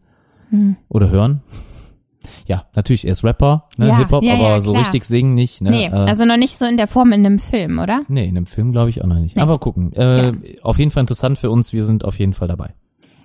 [0.51, 0.77] Hm.
[0.89, 1.43] Oder hören?
[2.47, 3.89] Ja, natürlich, er ist Rapper, ne?
[3.89, 5.61] Ja, Hip-Hop, ja, aber ja, so richtig singen nicht.
[5.61, 5.71] Ne?
[5.71, 8.03] nee, äh, also noch nicht so in der Form in einem Film, oder?
[8.09, 9.37] nee, in dem Film glaube ich auch noch nicht.
[9.37, 9.43] Nee.
[9.43, 9.93] Aber gucken.
[9.93, 10.33] Äh.
[10.63, 12.75] Auf jeden Fall interessant für uns, wir sind auf jeden Fall dabei.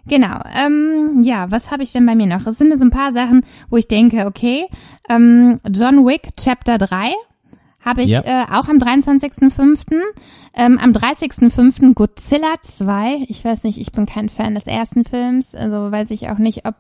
[0.08, 0.39] Genau.
[0.55, 2.45] Ähm, ja, was habe ich denn bei mir noch?
[2.45, 4.67] Es sind so ein paar Sachen, wo ich denke, okay,
[5.10, 7.13] ähm, John Wick Chapter 3
[7.86, 8.21] habe ich Ja.
[8.21, 10.02] äh, auch am 23.05.
[10.58, 11.95] Ähm, am 30.05.
[11.95, 13.26] Godzilla 2.
[13.28, 16.65] Ich weiß nicht, ich bin kein Fan des ersten Films, also weiß ich auch nicht,
[16.65, 16.76] ob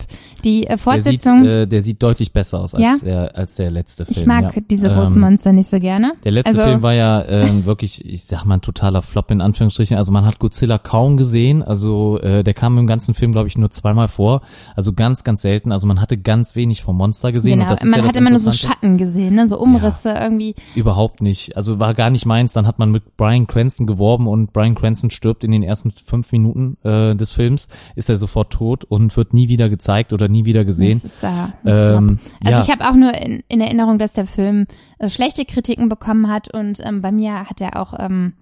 [0.45, 1.45] die äh, Der sieht, Fortsetzung.
[1.45, 2.95] äh, der sieht deutlich besser aus als, Ja?
[3.03, 4.17] der, als der letzte Film.
[4.17, 4.61] ich mag ja.
[4.69, 6.13] diese großen Ähm, Monster nicht so gerne.
[6.23, 9.41] Der letzte also, Film war ja ähm, wirklich, ich sag mal, ein totaler Flop in
[9.41, 9.97] Anführungsstrichen.
[9.97, 11.61] Also man hat Godzilla kaum gesehen.
[11.61, 14.41] Also äh, der kam im ganzen Film, glaube ich, nur zweimal vor.
[14.77, 15.73] Also ganz, ganz selten.
[15.73, 17.59] Also man hatte ganz wenig vom Monster gesehen.
[17.59, 18.53] Genau, und das ist man ja hat immer nur so.
[18.53, 19.49] Schatten gesehen, ne?
[19.49, 20.55] so Umrisse irgendwie.
[20.75, 21.55] Überhaupt nicht.
[21.57, 22.53] Also war gar nicht meins.
[22.53, 26.31] Dann hat man mit Brian Cranston geworben und Brian Cranston stirbt in den ersten fünf
[26.31, 27.67] Minuten äh, des Films.
[27.95, 31.01] Ist er sofort tot und wird nie wieder gezeigt oder nie wieder gesehen.
[31.03, 32.19] Das ist, äh, Ähm.
[32.43, 32.63] Also ja.
[32.63, 34.67] ich habe auch nur in, in Erinnerung, dass der Film
[34.99, 38.33] äh, schlechte Kritiken bekommen hat und ähm, bei mir hat er auch ähm,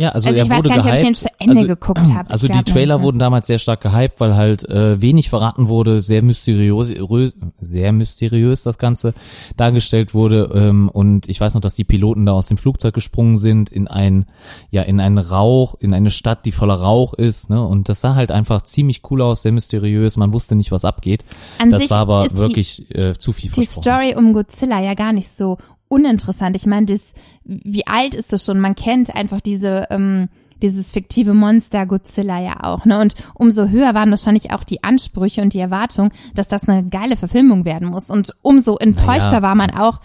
[0.00, 2.00] Ja, also, Also er ich weiß gar nicht, ob ich den zu Ende also, geguckt
[2.14, 2.30] habe.
[2.30, 3.02] Also die Trailer ne?
[3.02, 7.92] wurden damals sehr stark gehypt, weil halt äh, wenig verraten wurde, sehr mysteriös, rö- sehr
[7.92, 9.12] mysteriös das Ganze
[9.56, 10.50] dargestellt wurde.
[10.54, 13.88] Ähm, und ich weiß noch, dass die Piloten da aus dem Flugzeug gesprungen sind in
[13.88, 14.26] ein,
[14.70, 17.50] ja, in einen Rauch, in eine Stadt, die voller Rauch ist.
[17.50, 17.60] Ne?
[17.60, 20.16] Und das sah halt einfach ziemlich cool aus, sehr mysteriös.
[20.16, 21.24] Man wusste nicht, was abgeht.
[21.58, 23.64] An das war aber ist die- wirklich äh, zu viel die.
[23.64, 26.56] Story um Godzilla ja gar nicht so uninteressant.
[26.56, 27.12] Ich meine, das,
[27.44, 28.60] wie alt ist das schon?
[28.60, 30.28] Man kennt einfach diese, ähm,
[30.62, 33.00] dieses fiktive Monster Godzilla ja auch, ne?
[33.00, 37.16] Und umso höher waren wahrscheinlich auch die Ansprüche und die Erwartungen, dass das eine geile
[37.16, 38.10] Verfilmung werden muss.
[38.10, 39.42] Und umso enttäuschter Naja.
[39.42, 40.00] war man auch,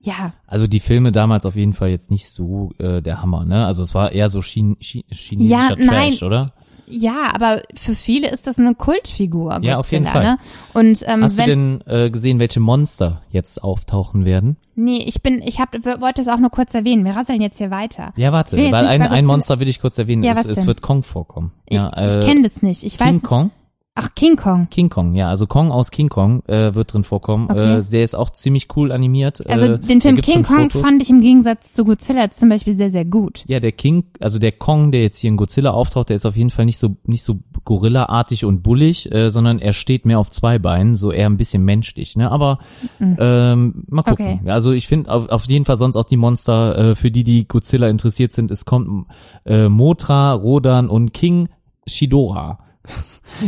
[0.00, 3.64] ja, Also die Filme damals auf jeden Fall jetzt nicht so äh, der Hammer, ne?
[3.64, 6.10] Also es war eher so Chine Chine chinesischer Ja, nein.
[6.10, 6.52] Trash, oder?
[6.92, 9.50] Ja, aber für viele ist das eine Kultfigur.
[9.50, 10.22] Godzilla, Ja, auf jeden Fall.
[10.22, 10.38] Ne?
[10.74, 14.56] Und ähm, Hast du denn äh, gesehen, welche Monster jetzt auftauchen werden?
[14.74, 17.04] nee, ich bin, ich hab, wollte es auch nur kurz erwähnen.
[17.04, 18.12] Wir rasseln jetzt hier weiter.
[18.16, 20.22] Ja, warte, weil ein, ein Monster will ich kurz erwähnen.
[20.22, 21.52] Ja, es, es wird Kong vorkommen.
[21.68, 22.82] Ja, ich ich äh, kenne das nicht.
[22.82, 23.22] Ich King weiß.
[23.22, 23.50] Kong?
[23.94, 24.68] Ach, King Kong.
[24.70, 27.50] King Kong, ja, also Kong aus King Kong äh, wird drin vorkommen.
[27.50, 27.80] Okay.
[27.80, 29.46] Äh, der ist auch ziemlich cool animiert.
[29.46, 30.80] Also äh, den Film King Kong Fotos.
[30.80, 33.44] fand ich im Gegensatz zu Godzilla zum Beispiel sehr, sehr gut.
[33.48, 36.36] Ja, der King, also der Kong, der jetzt hier in Godzilla auftaucht, der ist auf
[36.36, 40.30] jeden Fall nicht so nicht so Gorilla-artig und bullig, äh, sondern er steht mehr auf
[40.30, 42.16] zwei Beinen, so eher ein bisschen menschlich.
[42.16, 42.60] Ne, aber
[42.98, 44.40] ähm, mal gucken.
[44.40, 44.50] Okay.
[44.50, 47.46] Also ich finde auf, auf jeden Fall sonst auch die Monster äh, für die, die
[47.46, 48.50] Godzilla interessiert sind.
[48.50, 49.06] Es kommt
[49.44, 51.50] äh, Mothra, Rodan und King
[51.86, 52.58] Shidora.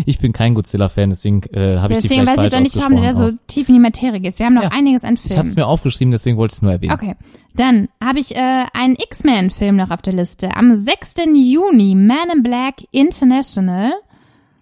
[0.07, 2.61] Ich bin kein Godzilla-Fan, deswegen äh, habe ich sie Deswegen vielleicht weiß ich falsch doch
[2.61, 3.39] nicht, warum der ausgesprochen.
[3.39, 4.39] so tief in die Materie geht.
[4.39, 4.71] Wir haben noch Ja.
[4.73, 5.25] einiges an auch.
[5.27, 5.67] Ich habe es Filmen.
[5.67, 6.93] mir aufgeschrieben, deswegen wollte ich es nur erwähnen.
[6.95, 7.15] Okay,
[7.55, 10.57] dann habe ich äh, einen X-Men-Film noch auf der Liste.
[10.57, 11.15] Am 6.
[11.35, 13.93] Juni, Man in Black International.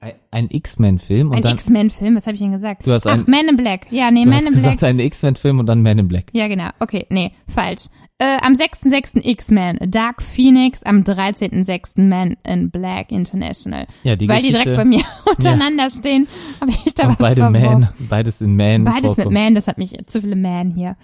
[0.05, 2.85] Ein, ein X-Men-Film und Ein dann X-Men-Film, was habe ich denn gesagt?
[2.85, 3.87] Du hast Ach, ein- Man in Black.
[3.91, 4.65] Ja, nee, du Man hast in Black.
[4.65, 6.25] gesagt, ein X-Men-Film und dann Man in Black.
[6.33, 6.71] Ja, genau.
[6.81, 7.83] Okay, nee, falsch.
[8.19, 9.21] Äh, am 6.6.
[9.25, 12.01] X-Men, Dark Phoenix, am 13.6.
[12.09, 13.87] Man in Black International.
[14.03, 16.27] Ja, die Weil die Geschichte- direkt bei mir untereinander stehen,
[16.61, 17.81] habe ich da Und was beide verworfen.
[17.81, 18.83] Man, beides in Man.
[18.83, 19.35] Beides mit vorkommen.
[19.35, 20.97] Man, das hat mich zu viele Man hier.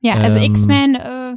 [0.00, 0.44] Ja, also Ähm.
[0.52, 1.34] X-Men, äh,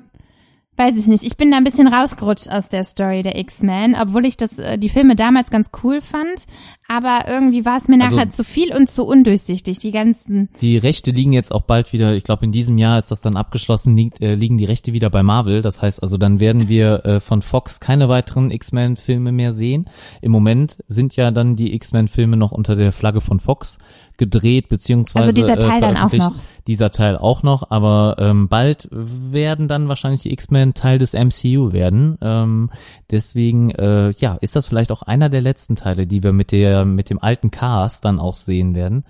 [0.77, 1.23] weiß ich nicht.
[1.23, 4.79] Ich bin da ein bisschen rausgerutscht aus der Story der X-Men, obwohl ich das, äh,
[4.79, 6.45] die Filme damals ganz cool fand.
[6.93, 9.79] Aber irgendwie war es mir Also- nachher zu viel und zu undurchsichtig.
[9.79, 13.11] Die ganzen, Die Rechte liegen jetzt auch bald wieder, ich glaube in diesem Jahr ist
[13.11, 15.61] das dann abgeschlossen, liegt, äh, liegen die Rechte wieder bei Marvel.
[15.61, 19.89] Das heißt also, dann werden wir äh, von Fox keine weiteren X-Men-Filme mehr sehen.
[20.21, 23.77] Im Moment sind ja dann die X-Men-Filme noch unter der Flagge von Fox
[24.17, 26.35] gedreht, beziehungsweise Also dieser äh, Teil dann auch noch.
[26.67, 31.73] Dieser Teil auch noch, aber ähm, bald werden dann wahrscheinlich die X-Men Teil des MCU
[31.73, 32.17] werden.
[32.21, 32.69] Ähm,
[33.09, 36.85] deswegen, äh, ja, ist das vielleicht auch einer der letzten Teile, die wir mit der
[36.85, 39.05] mit dem alten Cast dann auch sehen werden.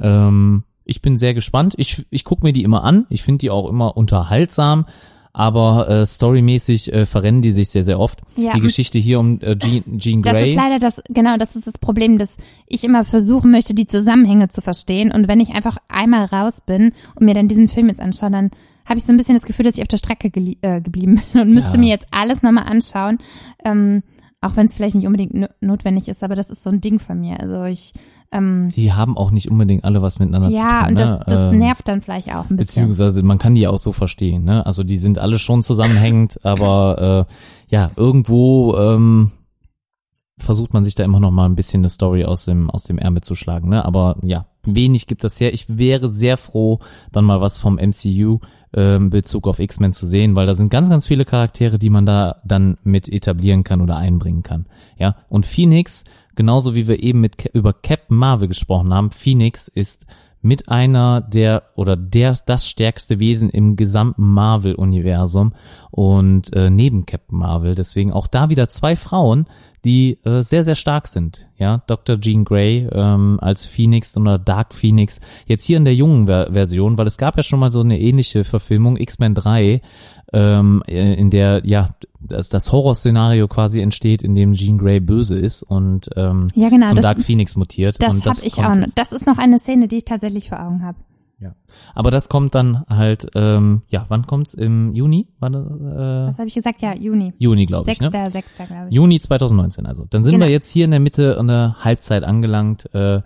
[0.00, 1.74] Ähm, ich bin sehr gespannt.
[1.76, 3.06] Ich, ich gucke mir die immer an.
[3.10, 4.86] Ich finde die auch immer unterhaltsam.
[5.38, 8.22] Aber äh, storymäßig äh, verrennen die sich sehr, sehr oft.
[8.36, 10.48] Ja, die Geschichte hier um äh, Jean, Jean das Grey.
[10.48, 14.48] ist leider das, genau, das ist das Problem, dass ich immer versuchen möchte, die Zusammenhänge
[14.48, 15.12] zu verstehen.
[15.12, 18.50] Und wenn ich einfach einmal raus bin und mir dann diesen Film jetzt anschaue, dann
[18.86, 20.28] habe ich so ein bisschen das Gefühl, dass ich auf der Strecke
[20.62, 21.78] äh, geblieben bin und müsste Ja.
[21.80, 23.18] mir jetzt alles nochmal anschauen.
[23.62, 24.02] Ähm,
[24.46, 26.98] auch wenn es vielleicht nicht unbedingt no notwendig ist, aber das ist so ein Ding
[26.98, 27.40] von mir.
[27.40, 27.92] Also ich,
[28.32, 30.62] ähm, die haben auch nicht unbedingt alle was miteinander zu tun.
[30.62, 31.24] ja, und das, ne?
[31.26, 32.84] das Ähm, nervt dann vielleicht auch ein bisschen.
[32.88, 34.64] Beziehungsweise man kann die ja auch so verstehen, ne?
[34.64, 39.32] Also die sind alle schon zusammenhängend, aber äh, ja, irgendwo ähm,
[40.38, 42.98] versucht man sich da immer noch mal ein bisschen eine Story aus dem aus dem
[42.98, 43.84] Ärmel zu schlagen, ne?
[43.84, 45.54] Aber ja, wenig gibt das her.
[45.54, 46.80] Ich wäre sehr froh,
[47.12, 48.40] dann mal was vom MCU
[48.74, 51.90] äh, in Bezug auf X-Men zu sehen, weil da sind ganz ganz viele Charaktere, die
[51.90, 54.66] man da dann mit etablieren kann oder einbringen kann.
[54.98, 60.06] Ja, und Phoenix, genauso wie wir eben mit über Captain Marvel gesprochen haben, Phoenix ist
[60.42, 65.54] mit einer der oder der das stärkste Wesen im gesamten Marvel-Universum
[65.90, 67.74] und äh, neben Captain Marvel.
[67.74, 69.46] Deswegen auch da wieder zwei Frauen,
[69.86, 71.46] die äh, sehr, sehr stark sind.
[71.56, 72.20] Ja, Dr.
[72.20, 75.20] Jean Grey ähm, als Phoenix oder Dark Phoenix.
[75.46, 77.98] Jetzt hier in der jungen Ver Version, weil es gab ja schon mal so eine
[77.98, 79.80] ähnliche Verfilmung, X-Men 3,
[80.32, 85.38] ähm, äh, in der ja das, das Horrorszenario quasi entsteht, in dem Jean Grey böse
[85.38, 88.02] ist und ähm, Ja, genau, zum das- Dark Phoenix mutiert.
[88.02, 88.86] Das und habe ich auch noch.
[88.96, 90.98] Das ist noch eine Szene, die ich tatsächlich vor Augen habe.
[91.38, 91.54] Ja.
[91.94, 94.54] Aber das kommt dann halt, ähm, ja, wann kommt's?
[94.54, 95.28] Im Juni?
[95.40, 96.80] Das, äh, Was habe ich gesagt?
[96.80, 97.34] Ja, Juni.
[97.38, 98.30] Juni, glaube ich, Sechster, ne?
[98.30, 98.94] Sechster, glaube ich.
[98.94, 100.06] Juni 2019 also.
[100.08, 100.46] Dann sind Genau.
[100.46, 102.88] wir jetzt hier in der Mitte an der Halbzeit angelangt.
[102.94, 103.20] Äh,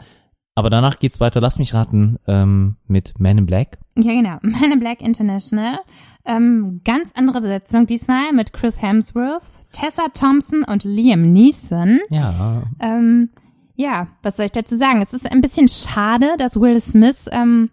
[0.56, 3.78] aber danach geht's weiter, lass mich raten, ähm, mit Man in Black.
[3.96, 4.38] Ja, genau.
[4.42, 5.78] Man in Black International.
[6.26, 9.42] Ähm, ganz andere Besetzung diesmal mit Chris Hemsworth,
[9.72, 12.00] Tessa Thompson und Liam Neeson.
[12.10, 13.30] Ja, Ähm,
[13.76, 15.00] ja, was soll ich dazu sagen?
[15.00, 17.70] Es ist ein bisschen schade, dass Will Smith ähm,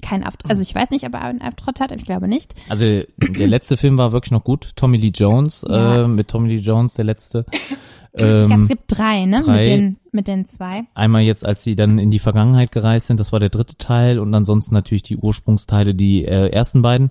[0.00, 2.54] kein Auftritt, also ich weiß nicht, ob er einen Auftritt hat, ich glaube nicht.
[2.68, 4.70] also der letzte Film war wirklich noch gut.
[4.76, 6.04] Tommy Lee Jones, Ja.
[6.04, 7.44] äh, mit Tommy Lee Jones, der letzte.
[7.52, 9.42] ich glaube, Ähm, es gibt drei, ne?
[9.44, 9.56] drei.
[9.58, 10.82] Mit den, mit den zwei.
[10.94, 14.18] Einmal jetzt, als sie dann in die Vergangenheit gereist sind, das war der dritte Teil
[14.18, 17.10] und ansonsten natürlich die Ursprungsteile, die äh, ersten beiden.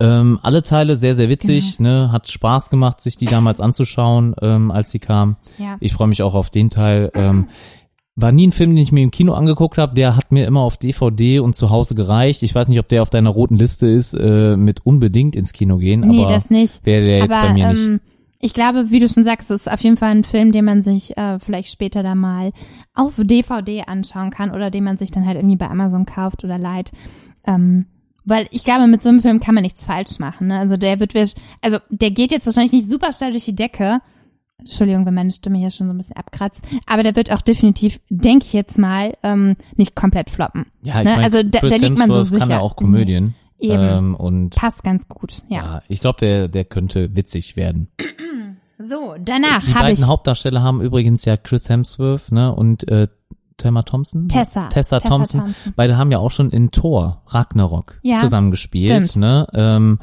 [0.00, 1.88] Ähm, alle Teile sehr, sehr witzig, Genau.
[2.06, 5.36] ne, hat Spaß gemacht, sich die damals anzuschauen, ähm, als sie kam.
[5.58, 5.76] Ja.
[5.80, 7.10] Ich freue mich auch auf den Teil.
[7.14, 7.48] Ähm,
[8.16, 9.94] war nie ein Film, den ich mir im Kino angeguckt habe.
[9.94, 12.42] Der hat mir immer auf DVD und zu Hause gereicht.
[12.42, 15.78] Ich weiß nicht, ob der auf deiner roten Liste ist, äh, mit unbedingt ins Kino
[15.78, 16.84] gehen, Nee, aber das nicht.
[16.86, 17.80] wäre der jetzt Aber bei mir nicht.
[17.82, 18.00] ähm,
[18.38, 20.82] ich glaube, wie du schon sagst, es ist auf jeden Fall ein Film, den man
[20.82, 22.52] sich äh, vielleicht später da mal
[22.94, 26.58] auf DVD anschauen kann oder den man sich dann halt irgendwie bei Amazon kauft oder
[26.58, 26.92] leiht.
[27.46, 27.86] Ähm,
[28.26, 30.48] weil ich glaube, mit so einem Film kann man nichts falsch machen.
[30.48, 30.58] Ne?
[30.58, 31.28] Also der wird, wir-
[31.62, 33.98] also der geht jetzt wahrscheinlich nicht super schnell durch die Decke.
[34.64, 36.62] Entschuldigung, wenn meine Stimme hier schon so ein bisschen abkratzt.
[36.86, 40.66] Aber der wird auch definitiv, denke ich jetzt mal, ähm, nicht komplett floppen.
[40.82, 41.14] Ja, ich Ne?
[41.16, 42.58] mein, Also da- Chris da liegt man so Hemsworth kann sicher.
[42.58, 43.34] ja auch Komödien.
[43.58, 43.82] Eben.
[43.82, 45.56] Ähm, und Passt ganz gut, ja.
[45.58, 47.88] ja, ich glaube, der, der könnte witzig werden.
[48.78, 53.06] So, danach Die habe beiden ich Hauptdarsteller haben übrigens ja Chris Hemsworth, ne, und äh,
[53.56, 54.26] Thelma Thompson?
[54.28, 54.66] Tessa.
[54.66, 55.40] Tessa, Tessa Thompson.
[55.42, 55.72] Thompson.
[55.76, 59.16] Beide haben ja auch schon in Thor, Ragnarok, Ja, zusammengespielt, stimmt.
[59.16, 59.46] ne?
[59.54, 60.00] Ähm,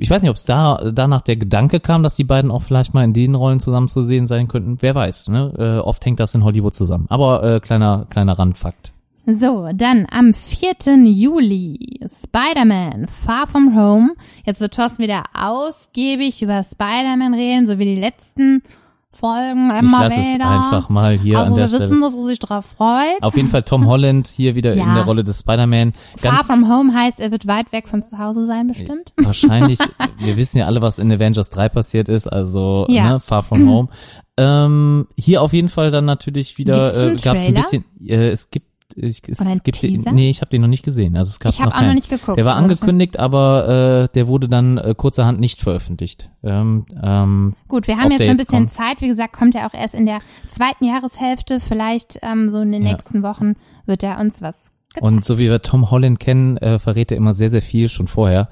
[0.00, 2.94] ich weiß nicht, ob es da danach der Gedanke kam, dass die beiden auch vielleicht
[2.94, 4.78] mal in den Rollen zusammen zu sehen sein könnten.
[4.80, 5.52] Wer weiß, ne?
[5.58, 7.06] Äh, oft hängt das in Hollywood zusammen.
[7.08, 8.92] Aber äh, kleiner kleiner Randfakt.
[9.26, 11.04] So, dann am 4.
[11.04, 14.14] Juli Spider-Man Far From Home.
[14.44, 18.62] Jetzt wird Thorsten wieder ausgiebig über Spider-Man reden, so wie die letzten
[19.12, 20.48] Folgen Ich immer lasse es wieder.
[20.48, 21.90] einfach mal hier also an der wir Stelle.
[21.90, 23.22] wissen, dass er sich drauf freut.
[23.22, 24.84] Auf jeden Fall Tom Holland hier wieder Ja.
[24.84, 25.92] in der Rolle des Spider-Man.
[26.16, 29.12] Far From Home heißt, er wird weit weg von zu Hause sein, bestimmt.
[29.16, 29.80] wahrscheinlich,
[30.18, 33.12] wir wissen ja alle, was in Avengers 3 passiert ist, also Ja.
[33.14, 33.88] ne, Far From Home.
[34.36, 38.50] Ähm, hier auf jeden Fall dann natürlich wieder äh, gab es ein bisschen, äh, es
[38.50, 40.12] gibt ich, es, Oder ein gibt den, Teaser?
[40.12, 41.16] nee, ich habe den noch nicht gesehen.
[41.16, 41.94] Also es gab Ich noch auch noch keinen.
[41.94, 42.38] nicht geguckt.
[42.38, 46.30] Der war angekündigt, aber äh, der wurde dann äh, kurzerhand nicht veröffentlicht.
[46.42, 48.72] Ähm, ähm, Gut, wir haben Ob jetzt der so ein jetzt bisschen kommt.
[48.72, 49.00] Zeit.
[49.00, 51.60] Wie gesagt, kommt er auch erst in der zweiten Jahreshälfte.
[51.60, 52.92] Vielleicht ähm, so in den Ja.
[52.92, 53.54] nächsten Wochen
[53.86, 55.02] wird er uns was gezeigt.
[55.12, 58.08] Und so wie wir Tom Holland kennen, äh, verrät er immer sehr, sehr viel schon
[58.08, 58.48] vorher.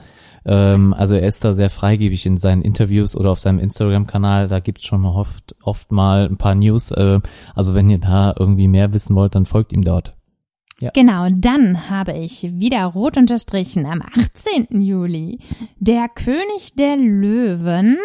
[0.46, 4.48] Ähm, also er ist da sehr freigebig in seinen Interviews oder auf seinem Instagram-Kanal.
[4.48, 6.90] Da gibt's schon mal oft, oft mal ein paar News.
[6.92, 7.20] Äh,
[7.54, 10.14] also wenn ihr da irgendwie mehr wissen wollt, dann folgt ihm dort.
[10.94, 14.80] Genau, dann habe ich wieder rot unterstrichen am 18.
[14.80, 15.40] Juli.
[15.80, 17.98] Der König der Löwen.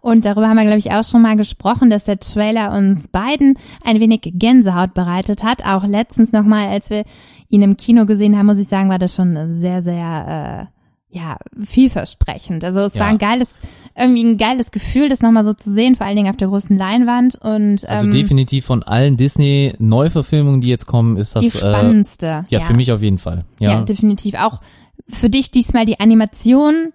[0.00, 3.56] Und darüber haben wir, glaube ich, auch schon mal gesprochen, dass der Trailer uns beiden
[3.82, 5.64] ein wenig Gänsehaut bereitet hat.
[5.64, 7.04] Auch letztens nochmal, als wir
[7.48, 10.75] ihn im Kino gesehen haben, muss ich sagen, war das schon sehr, sehr, äh,
[11.16, 12.62] ja, vielversprechend.
[12.62, 13.12] Also es war Ja.
[13.12, 13.48] ein geiles,
[13.98, 16.76] irgendwie ein geiles Gefühl, das nochmal so zu sehen, vor allen Dingen auf der großen
[16.76, 17.36] Leinwand.
[17.36, 22.44] Und Also ähm, definitiv von allen Disney-Neuverfilmungen, die jetzt kommen, ist das die äh, spannendste.
[22.48, 23.44] ja, für mich auf jeden Fall.
[23.58, 24.34] Ja, Ja, definitiv.
[24.34, 24.60] Auch
[25.08, 26.92] für dich diesmal die Animation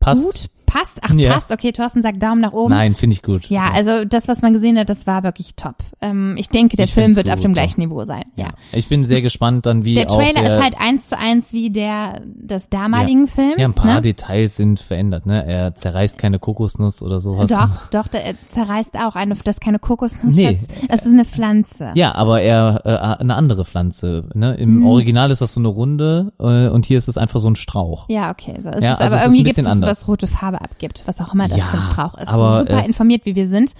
[0.00, 0.24] passt.
[0.24, 0.98] gut, passt.
[1.02, 1.32] Ach, Ja.
[1.34, 1.50] passt.
[1.52, 2.70] Okay, Thorsten sagt Daumen nach oben.
[2.70, 3.48] Nein, finde ich gut.
[3.48, 5.76] Ja, also das, was man gesehen hat, das war wirklich top.
[6.00, 7.62] Ähm, ich denke, der Ich Film wird auf gut, dem ja.
[7.62, 8.24] gleichen Niveau sein.
[8.36, 8.48] Ja.
[8.72, 11.52] Ich bin sehr gespannt dann, wie Der auch Trailer der, ist halt eins zu eins
[11.52, 13.54] wie der des damaligen Films.
[13.58, 14.00] ja, ein paar ne?
[14.02, 15.46] Details sind verändert, ne?
[15.46, 17.48] Er zerreißt keine Kokosnuss oder sowas.
[17.50, 20.58] Doch, doch, der zerreißt auch eine, das ist keine Kokosnuss, Nee.
[20.58, 20.66] Schatz.
[20.88, 21.92] Das ist eine Pflanze.
[21.94, 24.28] Ja, aber er äh, eine andere Pflanze.
[24.34, 24.54] Ne?
[24.56, 24.86] Im Mhm.
[24.86, 28.06] Original ist das so eine Runde äh, und hier ist es einfach so ein Strauch.
[28.08, 28.54] Ja, okay.
[28.60, 28.98] So ist Ja, es.
[29.00, 29.90] also aber es irgendwie gibt es, anders.
[29.90, 32.28] was rote Farbe abgibt, was auch immer das Ja, für ein Strauch ist.
[32.28, 33.72] aber, Super äh, informiert, wie wir sind.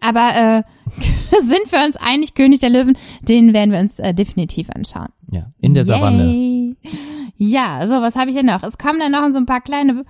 [0.00, 0.62] Aber äh,
[1.42, 5.08] sind wir uns einig, König der Löwen, den werden wir uns äh, definitiv anschauen.
[5.30, 6.24] Ja, in der Savanne.
[6.26, 6.76] Yay.
[7.36, 8.62] Ja, so, was habe ich denn noch?
[8.62, 10.04] Es kommen dann noch so ein paar kleine,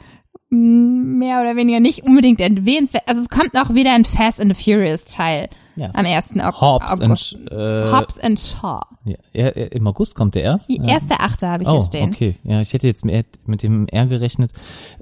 [0.50, 3.04] m, mehr oder weniger nicht unbedingt erwähnenswert.
[3.06, 5.90] Also es kommt noch wieder ein Fast and the Furious Teil Ja.
[5.94, 6.32] am 1.
[6.36, 7.34] Ok Hobbs August.
[7.36, 8.80] and äh, Hobbs and Shaw.
[9.08, 10.68] Ja, er, im August kommt der erst.
[10.68, 10.84] Die Ja.
[10.84, 12.10] erste Achte habe ich oh, hier stehen.
[12.10, 12.36] okay.
[12.44, 14.52] Ja, ich hätte jetzt mit, dem R gerechnet.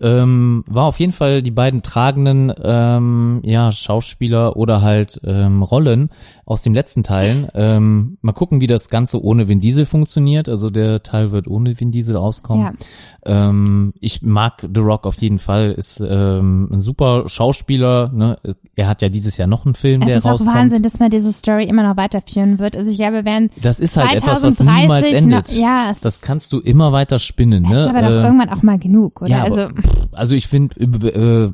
[0.01, 6.11] Ähm, war auf jeden Fall die beiden tragenden ähm, ja, Schauspieler oder halt ähm, Rollen
[6.45, 7.49] aus dem letzten Teilen.
[7.55, 10.49] Ähm, mal gucken, wie das Ganze ohne Vin Diesel funktioniert.
[10.49, 12.77] Also der Teil wird ohne Vin Diesel auskommen.
[13.25, 13.49] Ja.
[13.49, 15.73] Ähm, ich mag The Rock auf jeden Fall.
[15.73, 18.11] Ist ähm, ein super Schauspieler.
[18.15, 18.39] Ne?
[18.77, 20.55] Er hat ja dieses Jahr noch einen Film, Es der ist auch rauskommt.
[20.55, 22.77] Wahnsinn, dass man diese Story immer noch weiterführen wird.
[22.77, 25.49] Also ich glaube, während Das ist halt etwas, was 2030 niemals endet.
[25.49, 27.65] Noch, ja, Das kannst du immer weiter spinnen.
[27.65, 27.89] ist Ne?
[27.89, 29.31] aber doch Äh, irgendwann auch mal genug, oder?
[29.31, 29.75] Ja, also aber,
[30.13, 31.53] also ich finde, äh,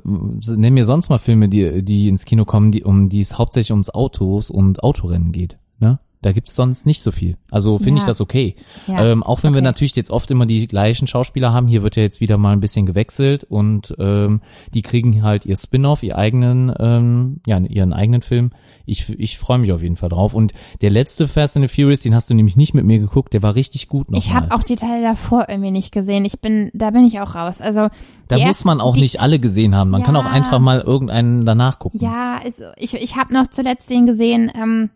[0.57, 3.71] nenn mir sonst mal Filme, die, die ins Kino kommen, die, um die es hauptsächlich
[3.73, 5.59] ums Autos und Autorennen geht.
[5.81, 5.99] Ne?
[6.23, 7.37] Da gibt's sonst nicht so viel.
[7.51, 8.05] Also finde Ja.
[8.05, 8.55] ich das okay.
[8.87, 9.65] Ja, ähm, auch wenn wir okay.
[9.65, 12.61] natürlich jetzt oft immer die gleichen Schauspieler haben, hier wird ja jetzt wieder mal ein
[12.61, 14.41] bisschen gewechselt und ähm,
[14.73, 18.51] die kriegen halt ihr Spin-off, ihr eigenen, ähm, ja, ihren eigenen Film.
[18.87, 20.35] Ich, ich freue mich auf jeden Fall drauf.
[20.35, 23.33] Und der letzte Fast and the Furious, den hast du nämlich nicht mit mir geguckt,
[23.33, 26.25] der war richtig gut noch ich habe auch die Teile davor irgendwie nicht gesehen.
[26.25, 27.61] Ich bin, da bin ich auch raus.
[27.61, 27.89] Also
[28.29, 29.91] Da muss man auch die, nicht alle gesehen haben.
[29.91, 30.31] Man kann auch Ja.
[30.31, 32.01] einfach mal irgendeinen danach gucken.
[32.01, 34.91] Ja, also ich, ich habe noch zuletzt den gesehen, ähm,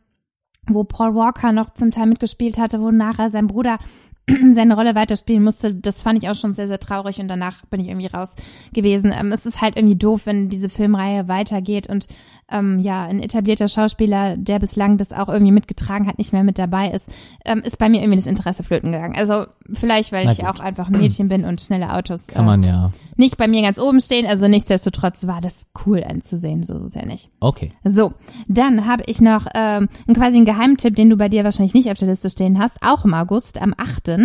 [0.68, 3.79] wo Paul Walker noch zum Teil mitgespielt hatte, wo nachher sein Bruder
[4.52, 5.74] seine Rolle weiterspielen musste.
[5.74, 8.34] Das fand ich auch schon sehr, sehr traurig und danach bin ich irgendwie raus
[8.72, 9.14] gewesen.
[9.16, 12.06] Ähm, es ist halt irgendwie doof, wenn diese Filmreihe weitergeht und
[12.50, 16.58] ähm, ja, ein etablierter Schauspieler, der bislang das auch irgendwie mitgetragen hat, nicht mehr mit
[16.58, 17.08] dabei ist,
[17.44, 19.16] ähm, ist bei mir irgendwie das Interesse flöten gegangen.
[19.16, 22.92] Also vielleicht, weil ich auch einfach ein Mädchen bin und schnelle Autos Kann man ja.
[23.16, 24.26] nicht bei mir ganz oben stehen.
[24.26, 27.30] Also nichtsdestotrotz war das cool anzusehen, so ist es ja nicht.
[27.40, 27.72] Okay.
[27.82, 28.14] So,
[28.46, 31.98] dann habe ich noch ähm, quasi einen Geheimtipp, den du bei dir wahrscheinlich nicht auf
[31.98, 34.15] der Liste stehen hast, auch im August, am 8.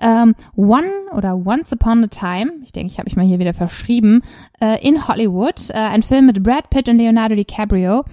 [0.00, 3.54] Ähm, One oder Once Upon a Time, ich denke, ich habe mich mal hier wieder
[3.54, 4.22] verschrieben,
[4.60, 8.04] äh, in Hollywood, äh, ein Film mit Brad Pitt und Leonardo DiCaprio.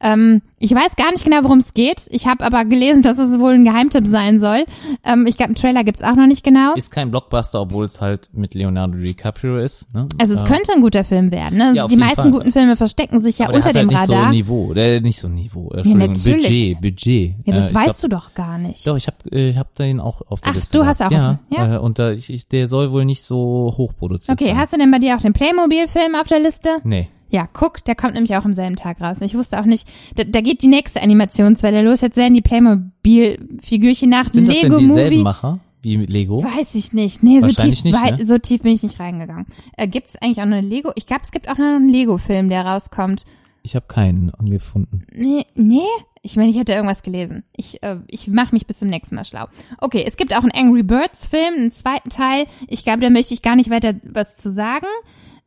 [0.00, 2.06] Ähm, ich weiß gar nicht genau, worum es geht.
[2.10, 4.64] Ich habe aber gelesen, dass es wohl ein Geheimtipp sein soll.
[5.04, 6.74] Ähm, ich glaube, einen Trailer gibt's auch noch nicht genau.
[6.74, 9.92] Ist kein Blockbuster, obwohl es halt mit Leonardo DiCaprio ist.
[9.94, 10.08] Ne?
[10.20, 10.46] Also es Ja.
[10.48, 11.58] könnte ein guter Film werden.
[11.58, 11.72] Ne?
[11.74, 12.30] Ja, die meisten Fall.
[12.32, 14.24] guten Filme verstecken sich ja Aber der unter hat dem halt nicht Radar.
[14.26, 16.46] so Niveau, äh, nicht so Niveau, äh, Entschuldigung, natürlich.
[16.46, 17.34] Budget, Budget.
[17.44, 18.86] ja, das äh, weißt glaub, du doch gar nicht.
[18.86, 20.76] Doch, ich habe äh, hab den auch auf der Ach, Liste.
[20.78, 21.76] du hast auch ja, ja?
[21.76, 24.58] Äh, und da, ich, ich, der soll wohl nicht so hoch produziert Okay, sein.
[24.58, 26.78] hast du denn bei dir auch den Playmobil-Film auf der Liste?
[26.84, 27.08] Nee.
[27.30, 29.20] Ja, guck, der kommt nämlich auch am selben Tag raus.
[29.20, 32.00] Ich wusste auch nicht, da, da geht die nächste Animationswelle los.
[32.00, 35.22] Jetzt werden die Playmobil-Figürchen nach Sind das denn Lego dieselben Movie.
[35.22, 36.42] Macher wie mit Lego?
[36.42, 37.22] Weiß ich nicht.
[37.22, 38.24] Nee, so tief, nicht, ne?
[38.24, 39.46] so tief bin ich nicht reingegangen.
[39.76, 40.92] Äh, Gibt es eigentlich auch noch eine Lego?
[40.94, 43.24] Ich glaube, es gibt auch noch einen Lego-Film, der rauskommt.
[43.62, 45.02] Ich habe keinen gefunden.
[45.12, 45.80] Nee, nee?
[46.22, 47.44] Ich meine, ich hätte irgendwas gelesen.
[47.54, 49.46] Ich, äh, ich mache mich bis zum nächsten Mal schlau.
[49.78, 52.46] Okay, es gibt auch einen Angry Birds Film, einen zweiten Teil.
[52.66, 54.86] Ich glaube, da möchte ich gar nicht weiter was zu sagen.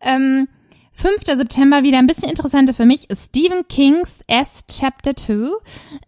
[0.02, 0.48] Ähm,
[0.98, 1.38] 5.
[1.38, 3.08] September wieder ein bisschen interessanter für mich.
[3.14, 5.52] Stephen Kings S Chapter 2.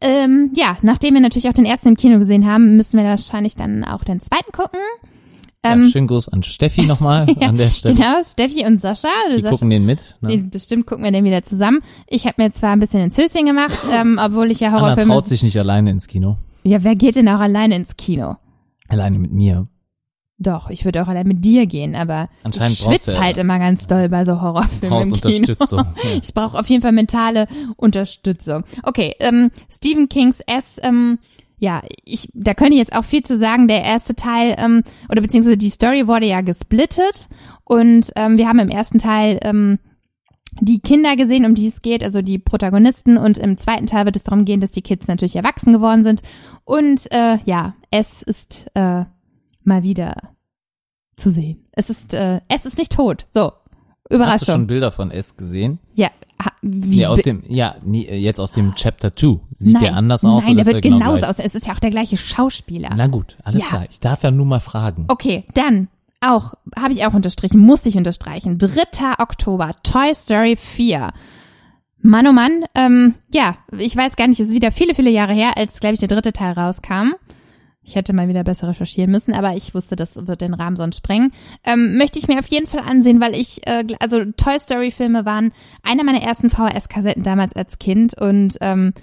[0.01, 3.55] Ähm, ja, nachdem wir natürlich auch den ersten im Kino gesehen haben, müssen wir wahrscheinlich
[3.55, 4.79] dann auch den zweiten gucken.
[5.61, 7.93] Ähm, ja, schönen Gruß an Steffi nochmal an der Stelle.
[7.93, 9.09] Genau, Steffi und Sascha.
[9.29, 10.17] Die Sascha gucken den mit.
[10.21, 10.37] Ne?
[10.39, 11.81] bestimmt gucken wir den wieder zusammen.
[12.07, 15.13] Ich habe mir zwar ein bisschen ins Höschen gemacht, ähm, obwohl ich ja Anna Horrorfilme.
[15.13, 16.37] traut sich nicht alleine ins Kino.
[16.63, 18.37] Ja, wer geht denn auch alleine ins Kino?
[18.87, 19.67] Alleine mit mir.
[20.41, 23.59] Doch, ich würde auch allein mit dir gehen, aber Anscheinend ich schwitze ja- halt immer
[23.59, 25.37] ganz doll bei so Horrorfilmen Brauchst im Kino.
[25.47, 25.79] Unterstützung.
[26.03, 26.09] Ja.
[26.23, 28.63] Ich brauche auf jeden Fall mentale Unterstützung.
[28.83, 31.19] Okay, ähm, Stephen Kings S, ähm,
[31.57, 33.67] ja, ich, da könnte ich jetzt auch viel zu sagen.
[33.67, 37.27] Der erste Teil, ähm, oder beziehungsweise die Story wurde ja gesplittet
[37.65, 39.77] und ähm, wir haben im ersten Teil ähm,
[40.61, 43.17] die Kinder gesehen, um die es geht, also die Protagonisten.
[43.17, 46.21] Und im zweiten Teil wird es darum gehen, dass die Kids natürlich erwachsen geworden sind.
[46.63, 49.03] Und äh, ja, es ist äh,
[49.69, 50.33] mal wieder
[51.15, 51.65] zu sehen.
[51.71, 53.25] Es ist, äh, es ist nicht tot.
[53.31, 53.53] So, Hast
[54.09, 54.67] du schon Überraschung.
[54.67, 55.79] Bilder von S gesehen?
[55.93, 56.09] Ja,
[56.43, 59.39] ha, wie Nee, aus dem, ja, nee, jetzt aus dem Chapter 2.
[59.51, 60.45] Sieht nein, der anders aus?
[60.45, 61.29] Nein, der wird genau genauso gleich?
[61.29, 61.39] aus.
[61.39, 62.89] Es ist ja auch der gleiche Schauspieler.
[62.95, 63.67] Na gut, alles Ja.
[63.67, 63.85] klar.
[63.89, 65.05] Ich darf ja nur mal fragen.
[65.09, 65.89] Okay, dann
[66.21, 68.57] auch, habe ich auch unterstrichen, musste ich unterstreichen.
[68.57, 69.19] 3.
[69.19, 71.11] Oktober, Toy Story 4.
[72.01, 75.33] Mann, oh Mann, ähm, ja, ich weiß gar nicht, es ist wieder viele, viele Jahre
[75.33, 77.13] her, als, glaube ich, der dritte Teil rauskam.
[77.89, 80.97] Ich hätte mal wieder besser recherchieren müssen, aber ich wusste, das wird den Rahmen sonst
[80.97, 81.31] sprengen.
[81.63, 85.25] Ähm, möchte ich mir auf jeden Fall ansehen, weil ich, äh, also Toy Story Filme
[85.25, 88.93] waren einer meiner ersten VHS-Kassetten damals als Kind und ähm,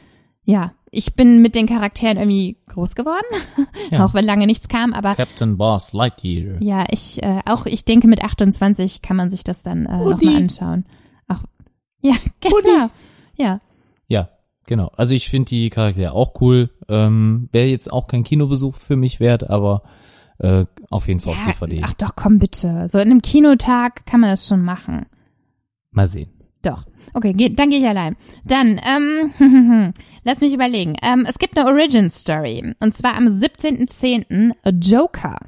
[0.44, 3.26] ja, ich bin mit den Charakteren irgendwie groß geworden,
[3.90, 4.04] Ja.
[4.04, 6.62] auch wenn lange nichts kam, aber Captain Boss Lightyear.
[6.62, 10.36] ja, ich äh, auch ich denke mit 28 kann man sich das dann äh, nochmal
[10.36, 10.84] anschauen.
[11.26, 11.42] Auch
[12.02, 12.58] ja, genau.
[12.68, 12.90] Ja.
[13.38, 13.60] Ja,
[14.66, 14.90] genau.
[14.96, 16.70] Also ich finde die Charaktere auch cool.
[16.88, 19.82] Ähm, Wäre jetzt auch kein Kinobesuch für mich wert, aber
[20.38, 21.52] äh, auf jeden Fall auf ja.
[21.52, 21.82] DVD.
[21.84, 22.88] Ach doch, komm bitte.
[22.90, 25.06] So in einem Kinotag kann man das schon machen.
[25.92, 26.30] Mal sehen.
[26.62, 26.84] Doch.
[27.14, 28.16] Okay, geh, dann gehe ich allein.
[28.44, 29.92] Dann, ähm,
[30.24, 30.94] lass mich überlegen.
[31.02, 32.74] Ähm, es gibt eine Origin Story.
[32.80, 34.52] Und zwar am 17.10.
[34.82, 35.38] Joker.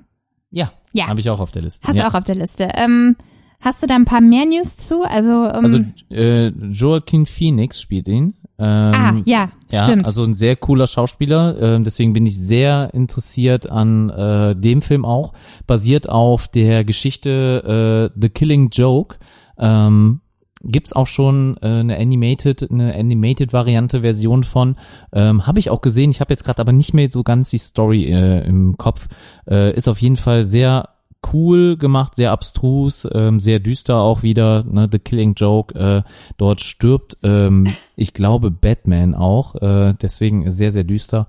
[0.50, 1.08] Ja, Ja.
[1.08, 1.86] habe ich auch auf der Liste.
[1.86, 2.04] Hast ja.
[2.04, 2.68] du auch auf der Liste.
[2.74, 3.16] Ähm,
[3.60, 5.02] hast du da ein paar mehr News zu?
[5.02, 8.34] Also, ähm, Also äh, Joaquin Phoenix spielt ihn.
[8.58, 10.06] Ähm, ah, ja, Ja, stimmt.
[10.06, 11.56] also ein sehr cooler Schauspieler.
[11.60, 15.32] Ähm, deswegen bin ich sehr interessiert an äh, dem Film auch.
[15.66, 19.16] Basiert auf der Geschichte äh, The Killing Joke.
[19.58, 20.20] Ähm,
[20.62, 24.76] gibt's auch schon äh, eine animated, eine animated Variante Version von.
[25.12, 26.10] Ähm, habe ich auch gesehen.
[26.10, 29.06] Ich habe jetzt gerade aber nicht mehr so ganz die Story äh, im Kopf.
[29.48, 30.88] Äh, ist auf jeden Fall sehr
[31.32, 34.64] cool gemacht, sehr abstrus, ähm, sehr düster auch wieder.
[34.64, 34.88] Ne?
[34.90, 35.74] The Killing Joke.
[35.78, 36.02] Äh,
[36.36, 39.54] dort stirbt, ähm, ich glaube, Batman auch.
[39.56, 41.28] Äh, deswegen sehr, sehr düster.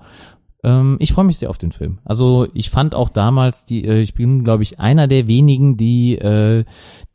[0.64, 2.00] Ähm, ich freue mich sehr auf den Film.
[2.04, 6.18] Also ich fand auch damals die, äh, ich bin, glaube ich, einer der wenigen, die
[6.18, 6.66] äh,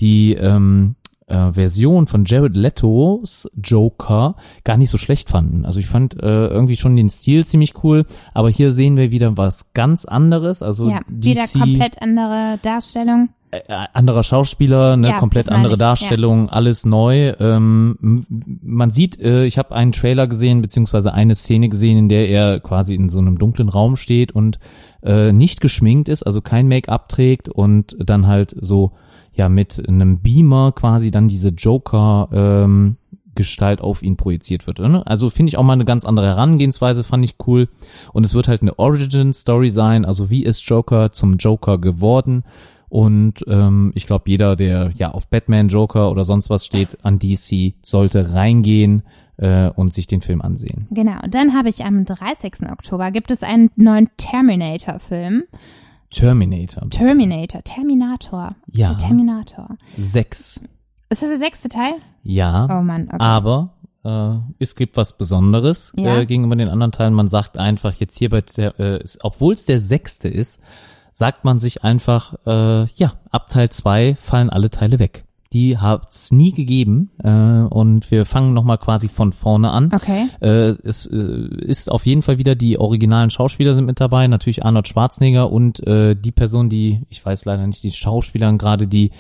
[0.00, 5.64] die ähm, äh, Version von Jared Letos Joker gar nicht so schlecht fanden.
[5.64, 9.36] Also ich fand äh, irgendwie schon den Stil ziemlich cool, aber hier sehen wir wieder
[9.36, 10.62] was ganz anderes.
[10.62, 13.30] Also ja, wieder DC, komplett andere Darstellung.
[13.68, 15.86] Äh, anderer Schauspieler, ne, Ja, komplett andere ich, ja.
[15.86, 17.34] Darstellung, alles neu.
[17.38, 18.24] Ähm,
[18.62, 22.60] man sieht, äh, ich habe einen Trailer gesehen, beziehungsweise eine Szene gesehen, in der er
[22.60, 24.58] quasi in so einem dunklen Raum steht und
[25.02, 28.92] äh, nicht geschminkt ist, also kein Make-up trägt und dann halt so
[29.32, 32.96] ja mit einem Beamer quasi dann diese Joker ähm,
[33.34, 34.78] Gestalt auf ihn projiziert wird.
[34.78, 35.06] Ne?
[35.06, 37.68] Also finde ich auch mal eine ganz andere Herangehensweise, fand ich cool.
[38.12, 42.44] Und es wird halt eine Origin-Story sein, also wie ist Joker zum Joker geworden.
[42.94, 47.18] Und ähm, ich glaube, jeder, der ja auf Batman, Joker oder sonst was steht, an
[47.18, 49.02] DC, sollte reingehen
[49.36, 50.86] äh, und sich den Film ansehen.
[50.92, 51.20] Genau.
[51.24, 52.70] Und dann habe ich am 30.
[52.70, 55.42] Oktober gibt es einen neuen Terminator-Film.
[56.12, 56.88] Terminator.
[56.88, 58.50] Terminator, Terminator.
[58.70, 58.90] Ja.
[58.90, 59.76] Der Terminator.
[59.96, 60.62] Sechs.
[61.08, 61.94] Ist das der sechste Teil?
[62.22, 62.68] Ja.
[62.78, 63.16] Oh Mann, okay.
[63.18, 63.70] Aber
[64.04, 66.20] Äh, es gibt was Besonderes Ja.
[66.20, 67.14] äh, gegenüber den anderen Teilen.
[67.14, 70.60] Man sagt einfach jetzt hier bei äh, obwohl es der sechste ist,
[71.14, 75.24] sagt man sich einfach, äh, ja, ab Teil zwei fallen alle Teile weg.
[75.52, 79.92] Die hat's nie gegeben äh, und wir fangen nochmal quasi von vorne an.
[79.94, 80.26] Okay.
[80.40, 81.16] Äh, es äh,
[81.64, 85.86] ist auf jeden Fall wieder die originalen Schauspieler sind mit dabei, natürlich Arnold Schwarzenegger und
[85.86, 89.12] äh, die Person, die, ich weiß leider nicht, die Schauspielerin gerade, die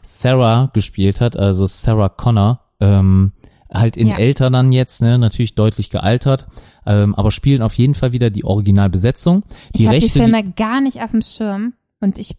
[0.00, 3.32] Sarah gespielt hat, also Sarah Connor, ähm,
[3.72, 4.16] halt in Ja.
[4.18, 6.46] älter dann jetzt, ne, natürlich deutlich gealtert,
[6.86, 9.42] ähm, aber spielen auf jeden Fall wieder die Originalbesetzung.
[9.74, 12.36] Die ich habe die Filme gar nicht auf dem Schirm und ich,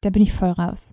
[0.00, 0.92] da bin ich voll raus.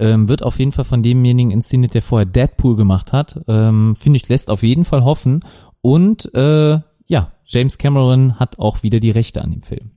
[0.00, 3.40] ähm, wird auf jeden Fall von demjenigen inszeniert, der vorher Deadpool gemacht hat.
[3.48, 5.44] Ähm, Finde ich, lässt auf jeden Fall hoffen.
[5.80, 9.90] Und äh, ja, James Cameron hat auch wieder die Rechte an dem Film.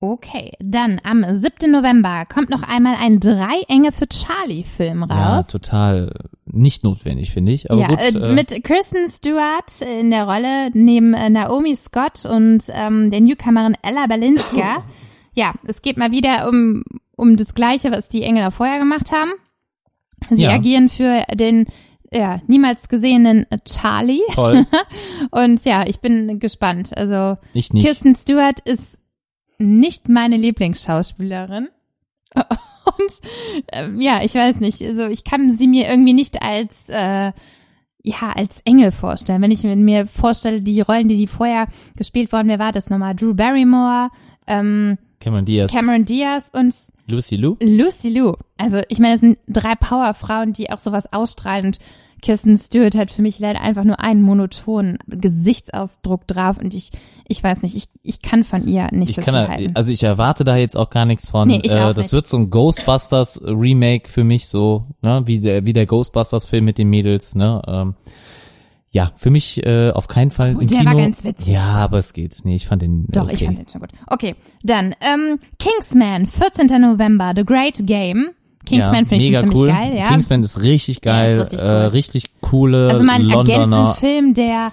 [0.00, 1.70] Okay, dann am 7.
[1.70, 5.46] November kommt noch einmal ein Drei Enge für Charlie Film Ja, raus.
[5.46, 6.12] total
[6.44, 7.70] nicht notwendig, finde ich.
[7.70, 12.26] Aber ja, gut, äh, äh, mit Kristen Stewart in der Rolle neben äh, Naomi Scott
[12.26, 14.84] und ähm, der Newcomerin Ella Balinska.
[15.34, 16.84] ja, es geht mal wieder um,
[17.16, 19.32] um das Gleiche, was die Engel vorher gemacht haben.
[20.30, 20.50] Sie Ja.
[20.52, 21.66] agieren für den
[22.12, 24.20] ja, niemals gesehenen Charlie.
[24.34, 24.66] toll.
[25.30, 26.96] Und ja, ich bin gespannt.
[26.96, 27.84] Also Ich nicht.
[27.84, 28.98] Kirsten Stewart ist
[29.58, 31.68] nicht meine Lieblingsschauspielerin.
[32.34, 33.12] Und
[33.72, 37.32] ähm, ja, ich weiß nicht, also ich kann sie mir irgendwie nicht als äh,
[38.02, 39.42] ja als Engel vorstellen.
[39.42, 43.14] Wenn ich mir- vorstelle, die Rollen, die sie vorher gespielt worden, wer war das nochmal?
[43.16, 44.10] Drew Barrymore,
[44.46, 45.72] ähm, Cameron Diaz.
[45.72, 46.74] Cameron Diaz und
[47.08, 47.56] Lucy Lou?
[47.60, 48.34] Lucy Liu.
[48.58, 51.78] Also ich meine, das sind drei Powerfrauen, die auch sowas ausstrahlen und
[52.22, 56.90] Kirsten Stewart hat für mich leider einfach nur einen monotonen Gesichtsausdruck drauf und ich,
[57.28, 59.76] ich weiß nicht, ich, ich kann von ihr nicht Ich so kann viel da, halten.
[59.76, 61.48] also ich erwarte da jetzt auch gar nichts von.
[61.48, 62.12] Nee, ich äh, auch das nicht.
[62.12, 66.64] wird so ein Ghostbusters Remake für mich so, ne, wie der wie der Ghostbusters Film
[66.64, 67.62] mit den Mädels, ne?
[67.66, 67.94] Ähm,
[68.90, 70.90] ja, für mich äh, auf keinen Fall Obwohl, im der Kino.
[70.92, 71.52] war ganz witzig.
[71.54, 72.40] Ja, aber es geht.
[72.44, 73.34] Nee, ich fand den Doch, okay.
[73.34, 73.90] ich fand den schon gut.
[74.06, 76.66] Okay, dann ähm, Kingsman, 14.
[76.80, 78.30] November, The Great Game.
[78.66, 79.68] Kingsman ja, finde ich schon ziemlich cool.
[79.68, 80.08] geil, ja.
[80.08, 81.86] Kingsman ist richtig Ja, ist geil, richtig äh, cool.
[81.88, 83.76] richtig coole also mal ein Londoner.
[83.90, 84.72] Agentenfilm, der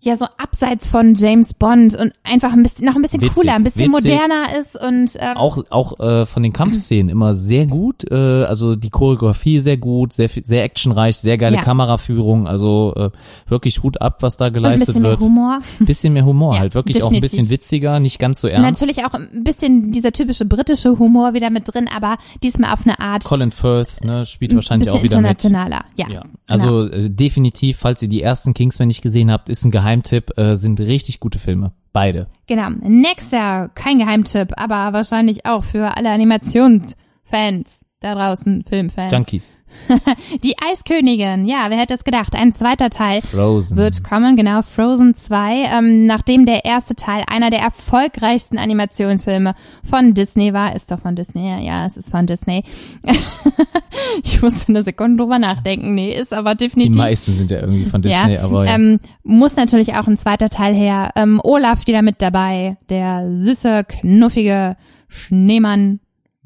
[0.00, 3.54] ja so abseits von James Bond und einfach ein bisschen noch ein bisschen Witzig, cooler,
[3.54, 4.10] ein bisschen witzig.
[4.10, 8.08] moderner ist und ähm, auch auch äh, von den Kampfszenen immer sehr gut.
[8.10, 11.62] Äh, also die Choreografie sehr gut, sehr sehr actionreich, sehr geile Ja.
[11.62, 12.46] Kameraführung.
[12.46, 13.10] Also äh,
[13.48, 15.18] wirklich Hut ab, was da und ein geleistet bisschen wird.
[15.20, 15.58] mehr Humor.
[15.80, 17.30] Bisschen mehr Humor, Ja, halt wirklich auch ein definitiv.
[17.38, 18.80] bisschen witziger, nicht ganz so Und ernst.
[18.82, 23.00] natürlich auch ein bisschen dieser typische britische Humor wieder mit drin, aber diesmal auf eine
[23.00, 25.30] Art Colin Firth ne, spielt ein wahrscheinlich auch wieder mit.
[25.42, 25.84] internationaler.
[25.96, 26.32] Ja, Ja, genau.
[26.46, 30.56] also äh, definitiv, falls ihr die ersten Kingsman nicht gesehen habt, ist ein Geheimtipp, äh,
[30.56, 31.72] sind richtig gute Filme.
[31.94, 32.26] Beide.
[32.46, 32.68] Genau.
[32.82, 39.10] Nächster, kein Geheimtipp, aber wahrscheinlich auch für alle Animationsfans da draußen, Filmfans.
[39.10, 39.57] Junkies.
[40.44, 42.34] Die Eiskönigin, ja, wer hätte es gedacht?
[42.34, 43.76] Ein zweiter Teil Frozen.
[43.76, 50.14] wird kommen, genau, Frozen 2, ähm, nachdem der erste Teil einer der erfolgreichsten Animationsfilme von
[50.14, 50.74] Disney war.
[50.76, 52.64] Ist doch von Disney, ja, es ist von Disney.
[54.22, 55.94] ich musste eine Sekunde drüber nachdenken.
[55.94, 56.96] Nee, ist aber die definitiv.
[56.96, 58.74] meisten sind ja irgendwie von Disney, ja, aber ja.
[58.74, 61.10] ähm, muss natürlich auch ein zweiter Teil her.
[61.16, 64.76] Ähm, Olaf wieder mit dabei, der süße, knuffige
[65.08, 66.00] Schneemann.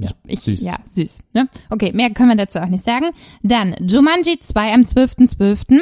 [0.05, 0.63] Ja, Ich, süß.
[0.63, 1.19] Ja, süß.
[1.33, 1.49] Ne?
[1.71, 3.07] Okay, mehr können wir dazu auch nicht sagen.
[3.43, 5.81] Dann Jumanji 2 am 12.12.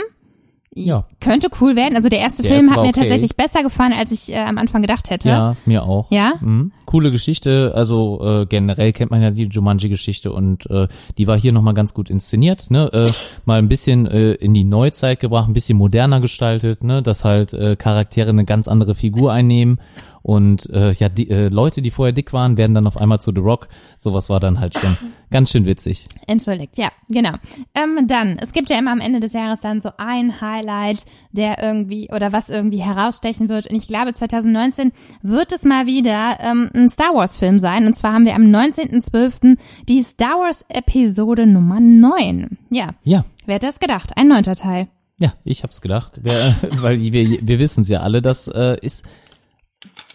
[0.73, 1.05] Ja.
[1.21, 1.97] Könnte cool werden.
[1.97, 3.01] Also der erste Der Film hat mir okay.
[3.01, 5.29] tatsächlich besser gefallen, als ich äh, am Anfang gedacht hätte.
[5.29, 6.11] Ja, mir auch.
[6.13, 6.35] Ja?
[6.41, 6.73] Mhm.
[6.91, 10.89] Coole Geschichte, also äh, generell kennt man ja die Jumanji-Geschichte und äh,
[11.19, 12.93] die war hier nochmal ganz gut inszeniert, ne?
[12.93, 13.13] Äh,
[13.45, 17.01] mal ein bisschen äh, in die Neuzeit gebracht, ein bisschen moderner gestaltet, ne?
[17.01, 19.79] Dass halt äh, Charaktere eine ganz andere Figur einnehmen
[20.23, 23.33] und äh, ja, die äh, Leute, die vorher dick waren, werden dann auf einmal zu
[23.33, 23.69] The Rock.
[23.97, 24.97] Sowas war dann halt schon
[25.31, 26.07] ganz schön witzig.
[26.27, 27.33] Entschuldigt, ja, genau.
[27.75, 31.63] Ähm, dann, es gibt ja immer am Ende des Jahres dann so ein Highlight, der
[31.63, 33.69] irgendwie oder was irgendwie herausstechen wird.
[33.69, 37.87] Und ich glaube, 2019 wird es mal wieder ähm, ein Star Wars Film sein.
[37.87, 39.57] Und zwar haben wir am 19.12.
[39.89, 42.59] die Star Wars Episode Nummer 9.
[42.71, 44.17] Ja, Ja, wer hätte das gedacht?
[44.17, 44.89] Ein neunter Teil.
[45.19, 49.05] Ja, ich hab's gedacht, Wer, weil wir, wir wissen es ja alle, das äh, ist,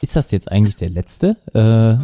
[0.01, 1.37] ist das jetzt eigentlich der letzte?
[1.53, 1.97] Äh,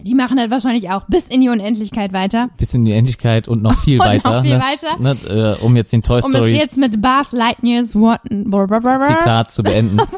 [0.00, 2.50] Die machen das wahrscheinlich auch bis in die Unendlichkeit weiter.
[2.56, 4.30] bis in die Endlichkeit und noch viel Und weiter.
[4.36, 4.62] noch viel ne?
[4.62, 5.00] weiter.
[5.28, 7.90] Ne, äh, um jetzt den Toy Um es Story jetzt mit Buzz Lightyears.
[7.90, 9.98] Zitat zu beenden.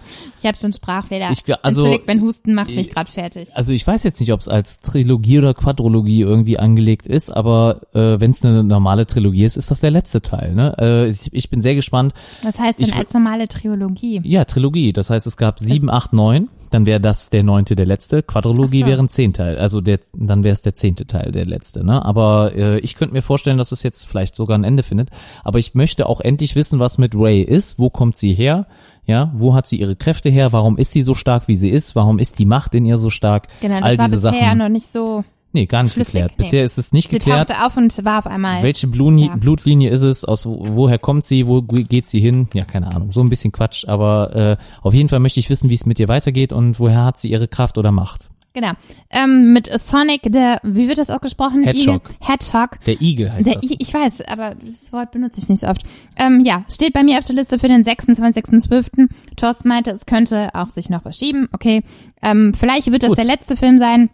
[0.43, 1.31] Ich habe schon Sprachfehler.
[1.33, 3.55] Ich also- Entschuldigt, mein Husten macht mich gerade fertig.
[3.55, 7.83] Also ich weiß jetzt nicht, ob es als Trilogie oder Quadrologie irgendwie angelegt ist, aber
[7.93, 10.55] äh, wenn es eine normale Trilogie ist, ist das der letzte Teil.
[10.55, 10.74] Ne?
[10.78, 12.14] Äh, ich, ich bin sehr gespannt.
[12.43, 14.22] Was heißt denn Ich- als normale Trilogie?
[14.24, 14.95] Ja, Trilogie.
[14.95, 16.49] Das heißt, es gab sieben, acht, neun.
[16.71, 18.23] Dann wäre das der neunte, der letzte.
[18.23, 18.87] Quadrologie so.
[18.87, 21.85] wäre ein Zehnteil, also der, dann wäre es der zehnte Teil, der letzte.
[21.85, 22.05] Ne?
[22.05, 25.11] Aber äh, ich könnte mir vorstellen, dass es jetzt vielleicht sogar ein Ende findet.
[25.45, 27.79] Aber ich möchte auch endlich wissen, was mit Ray ist.
[27.79, 28.66] Wo kommt sie her?
[29.07, 30.53] Ja, wo hat sie ihre Kräfte her?
[30.53, 31.97] Warum ist sie so stark, wie sie ist?
[31.97, 33.49] Warum ist die Macht in ihr so stark?
[33.61, 34.59] Genau, das All war bisher Sachen.
[34.59, 35.25] noch nicht so.
[35.53, 36.31] Nee, gar nicht schlüssig, geklärt.
[36.33, 36.45] nee.
[36.45, 37.49] Bisher ist es nicht Sie geklärt.
[37.49, 38.63] tauchte auf und war auf einmal.
[38.63, 39.37] Welche Bluni Ja.
[39.37, 40.25] Blutlinie ist es?
[40.25, 41.47] Aus wo- woher kommt sie?
[41.47, 42.49] Wo geht sie hin?
[42.55, 43.11] Ja, keine Ahnung.
[43.13, 45.99] So ein bisschen Quatsch, aber äh, auf jeden Fall möchte ich wissen, wie es mit
[45.99, 48.31] ihr weitergeht und woher hat sie ihre Kraft oder Macht.
[48.53, 48.73] Genau.
[49.11, 51.63] Ähm, mit Sonic, der, wie wird das ausgesprochen?
[51.63, 52.03] Hedgehog.
[52.11, 52.17] Igel?
[52.21, 52.81] Hedgehog.
[52.85, 53.65] Der Igel heißt Der, das.
[53.71, 55.83] I- ich weiß, aber das Wort benutze ich nicht so oft.
[56.17, 59.09] Ähm, ja, steht bei mir auf der Liste für den 26.12.
[59.37, 61.49] Thorsten meinte, es könnte auch sich noch verschieben.
[61.53, 61.83] Okay,
[62.23, 63.19] ähm, vielleicht wird das Gut.
[63.19, 64.11] der letzte Film sein,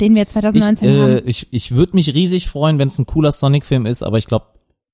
[0.00, 1.22] den wir Ich, 2019 äh, haben.
[1.26, 4.46] ich, ich würde mich riesig freuen, wenn es ein cooler Sonic-Film ist, aber ich glaube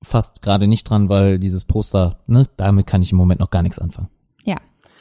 [0.03, 3.62] fast gerade nicht dran, weil dieses Poster, ne, damit kann ich im Moment noch gar
[3.62, 4.09] nichts anfangen.
[4.45, 4.57] Ja.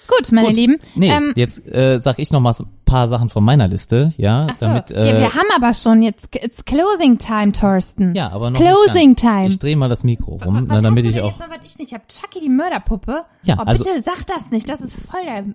[0.07, 0.55] Gut, meine Gut.
[0.57, 0.77] Lieben.
[0.95, 4.13] Nee, ähm, jetzt äh, sag ich noch mal so ein paar Sachen von meiner Liste,
[4.17, 4.65] ja, ach so.
[4.65, 8.13] damit äh, ja, wir haben aber schon jetzt, it's closing time, Thorsten.
[8.13, 9.47] ja, aber noch Closing time.
[9.47, 11.79] Ich drehe mal das Mikro rum, Was na, damit ich auch jetzt noch, was ich
[11.79, 12.07] nicht hab?
[12.09, 13.23] Chucky die Mörderpuppe?
[13.43, 15.45] Ja, oh, also- bitte sag das nicht, das ist voll der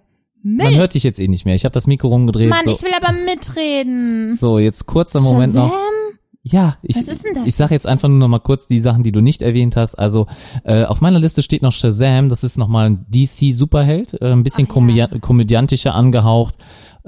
[0.48, 0.76] Man Müll.
[0.76, 1.56] hört dich jetzt eh nicht mehr.
[1.56, 2.48] Ich habe das Mikro rumgedreht.
[2.48, 2.70] Mann, so.
[2.70, 4.36] ich will aber mitreden.
[4.36, 5.70] So, jetzt kurzer Moment noch.
[5.70, 5.80] Shazam?
[6.48, 6.96] Ja, ich,
[7.44, 9.96] ich sag jetzt einfach nur noch mal kurz die Sachen, die du nicht erwähnt hast.
[9.96, 10.28] Also
[10.62, 14.66] äh, auf meiner Liste steht noch Shazam, das ist nochmal ein DC-Superheld, äh, ein bisschen
[14.66, 14.74] Ach ja.
[14.74, 16.54] komödia- komödiantischer angehaucht.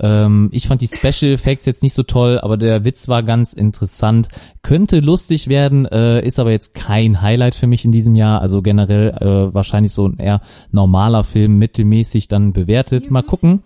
[0.01, 3.53] Ähm, ich fand die Special Effects jetzt nicht so toll, aber der Witz war ganz
[3.53, 4.29] interessant.
[4.63, 8.41] Könnte lustig werden, äh, ist aber jetzt kein Highlight für mich in diesem Jahr.
[8.41, 10.41] Also generell äh, wahrscheinlich so ein eher
[10.71, 13.11] normaler Film, mittelmäßig dann bewertet.
[13.11, 13.61] Mal gucken.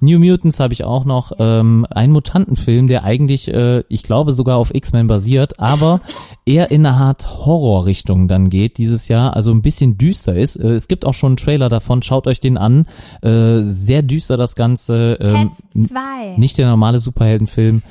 [0.00, 1.32] New Mutants habe ich auch noch.
[1.38, 6.00] Ähm, ein Mutantenfilm, der eigentlich, äh, ich glaube, sogar auf X-Men basiert, aber
[6.46, 9.34] eher in eine Art Horrorrichtung dann geht dieses Jahr.
[9.36, 10.56] Also ein bisschen düster ist.
[10.56, 12.02] Äh, es gibt auch schon einen Trailer davon.
[12.02, 12.86] Schaut euch den an.
[13.22, 15.18] Äh, sehr düster das Ganze.
[15.20, 16.36] Ähm, Pets 2.
[16.36, 17.82] nicht der normale Superheldenfilm.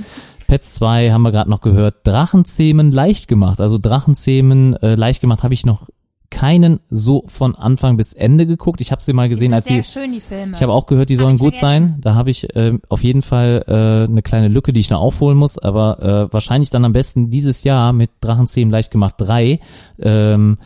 [0.48, 1.98] Pets 2 haben wir gerade noch gehört.
[2.06, 3.62] Drachenzähmen leicht gemacht.
[3.62, 5.88] Also Drachenzähmen äh, leicht gemacht habe ich noch
[6.30, 8.82] keinen so von Anfang bis Ende geguckt.
[8.82, 10.54] Ich habe sie mal gesehen, als sie sehr schön, die Filme.
[10.56, 11.90] ich habe auch gehört, die sollen gut vergessen.
[11.94, 12.02] sein.
[12.02, 15.38] Da habe ich ähm, auf jeden Fall äh, eine kleine Lücke, die ich noch aufholen
[15.38, 19.60] muss, aber äh, wahrscheinlich dann am besten dieses Jahr mit Drachenzähmen leicht gemacht 3.
[20.00, 20.58] Ähm,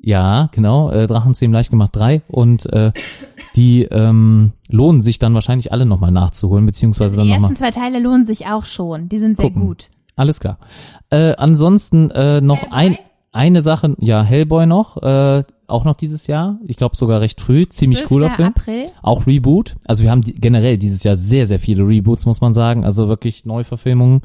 [0.00, 2.92] ja, genau, äh, Drachenzähmen leicht gemacht 3 und äh,
[3.56, 7.50] die ähm, lohnen sich dann wahrscheinlich alle nochmal nachzuholen, beziehungsweise Also die dann nochmal.
[7.50, 9.08] ersten zwei Teile lohnen sich auch schon.
[9.08, 9.66] Die sind sehr Gucken.
[9.66, 9.88] gut.
[10.16, 10.58] Alles klar.
[11.10, 12.76] Äh, ansonsten äh, noch Hellboy?
[12.76, 12.98] ein
[13.30, 16.58] eine Sache, ja, Hellboy noch, äh, auch noch dieses Jahr.
[16.66, 18.08] Ich glaube sogar recht früh, ziemlich 12.
[18.08, 18.48] cooler Film.
[18.48, 18.84] April.
[19.02, 19.76] Auch Reboot.
[19.86, 22.84] Also wir haben die, generell dieses Jahr sehr, sehr viele Reboots, muss man sagen.
[22.84, 24.22] Also wirklich Neuverfilmungen.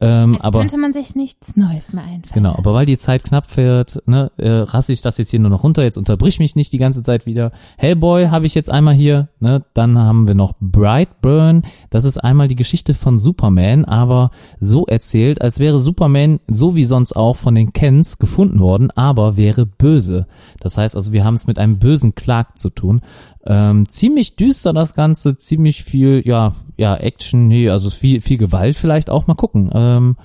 [0.00, 2.22] Ähm, Jetzt aber könnte man sich nichts Neues mehr einfallen.
[2.32, 5.50] genau, aber weil die Zeit knapp wird, ne, äh, rasse ich das jetzt hier nur
[5.50, 5.82] noch runter.
[5.82, 7.52] Jetzt unterbrich mich nicht die ganze Zeit wieder.
[7.78, 9.28] Hellboy habe ich jetzt einmal hier.
[9.40, 11.62] Ne, dann haben wir noch Brightburn.
[11.90, 14.30] Das ist einmal die Geschichte von Superman, aber
[14.60, 19.36] so erzählt, als wäre Superman so wie sonst auch von den Kens gefunden worden, aber
[19.36, 20.26] wäre böse.
[20.60, 23.02] Das heißt also, wir haben es mit einem bösen Clark zu tun.
[23.46, 28.76] Ähm, ziemlich düster das Ganze, ziemlich viel, ja, ja, Action, nee, also viel, viel Gewalt
[28.76, 29.26] vielleicht auch.
[29.26, 29.70] Mal gucken.
[29.72, 30.16] Ähm,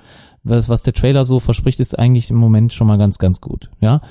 [0.43, 3.69] was, was der Trailer so verspricht, ist eigentlich im Moment schon mal ganz, ganz gut.
[3.81, 4.01] Ja.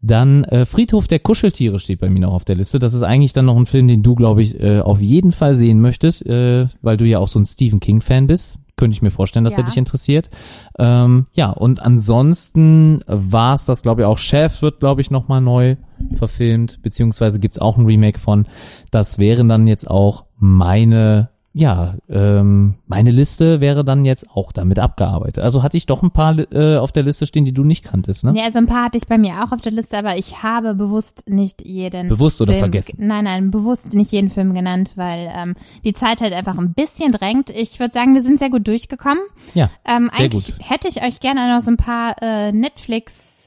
[0.00, 2.78] Dann äh, Friedhof der Kuscheltiere steht bei mir noch auf der Liste.
[2.78, 5.56] Das ist eigentlich dann noch ein Film, den du, glaube ich, äh, auf jeden Fall
[5.56, 8.58] sehen möchtest, äh, weil du ja auch so ein Stephen King-Fan bist.
[8.76, 9.62] Könnte ich mir vorstellen, dass Ja.
[9.62, 10.30] er dich interessiert.
[10.78, 15.40] Ähm, ja, und ansonsten war es das, glaube ich, auch Chef wird, glaube ich, nochmal
[15.40, 15.74] neu
[16.16, 18.46] verfilmt, beziehungsweise gibt's auch ein Remake von.
[18.90, 24.78] Das wären dann jetzt auch meine, ja, ähm, meine Liste wäre dann jetzt auch damit
[24.78, 25.42] abgearbeitet.
[25.42, 28.22] Also hatte ich doch ein paar äh, auf der Liste stehen, die du nicht kanntest,
[28.24, 28.34] ne?
[28.36, 30.74] Ja, so ein paar hatte ich bei mir auch auf der Liste, aber ich habe
[30.74, 32.94] bewusst nicht jeden Bewusst oder Film, vergessen?
[32.98, 37.10] Nein, nein, bewusst nicht jeden Film genannt, weil ähm, die Zeit halt einfach ein bisschen
[37.10, 37.50] drängt.
[37.50, 39.22] Ich würde sagen, wir sind sehr gut durchgekommen.
[39.54, 40.70] Ja, Ähm, sehr eigentlich gut.
[40.70, 43.37] hätte ich euch gerne noch so ein paar äh, Netflix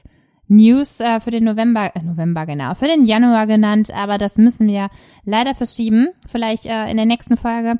[0.52, 4.68] News äh, für den November, äh, November genau, für den Januar genannt, aber das müssen
[4.68, 4.88] wir
[5.24, 6.08] leider verschieben.
[6.30, 7.76] Vielleicht äh, in der nächsten Folge.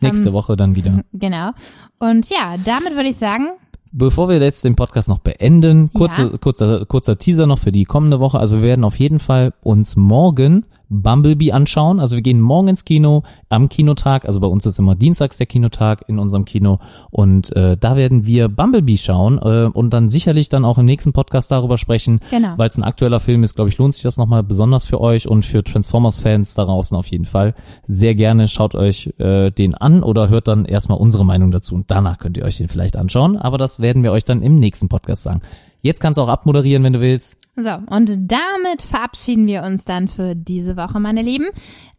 [0.00, 1.02] Nächste Ähm, Woche dann wieder.
[1.12, 1.50] Genau.
[1.98, 3.48] Und ja, damit würde ich sagen,
[3.96, 6.36] Bevor wir jetzt den Podcast noch beenden, kurze, Ja.
[6.38, 8.40] kurzer, kurzer Teaser noch für die kommende Woche.
[8.40, 12.00] Also wir werden auf jeden Fall uns morgen Bumblebee anschauen.
[12.00, 14.26] Also wir gehen morgen ins Kino am Kinotag.
[14.26, 16.78] Also bei uns ist immer dienstags der Kinotag in unserem Kino.
[17.10, 21.12] Und äh, da werden wir Bumblebee schauen äh, und dann sicherlich dann auch im nächsten
[21.12, 22.20] Podcast darüber sprechen.
[22.30, 22.54] Genau.
[22.56, 25.28] Weil es ein aktueller Film ist, glaube ich, lohnt sich das nochmal besonders für euch
[25.28, 27.54] und für Transformers-Fans da draußen auf jeden Fall.
[27.86, 31.90] Sehr gerne schaut euch äh, den an oder hört dann erstmal unsere Meinung dazu und
[31.90, 33.36] danach könnt ihr euch den vielleicht anschauen.
[33.36, 35.40] Aber das werden wir euch dann im nächsten Podcast sagen.
[35.80, 37.36] Jetzt kannst du auch abmoderieren, wenn du willst.
[37.56, 41.46] So, und damit verabschieden wir uns dann für diese Woche, meine Lieben.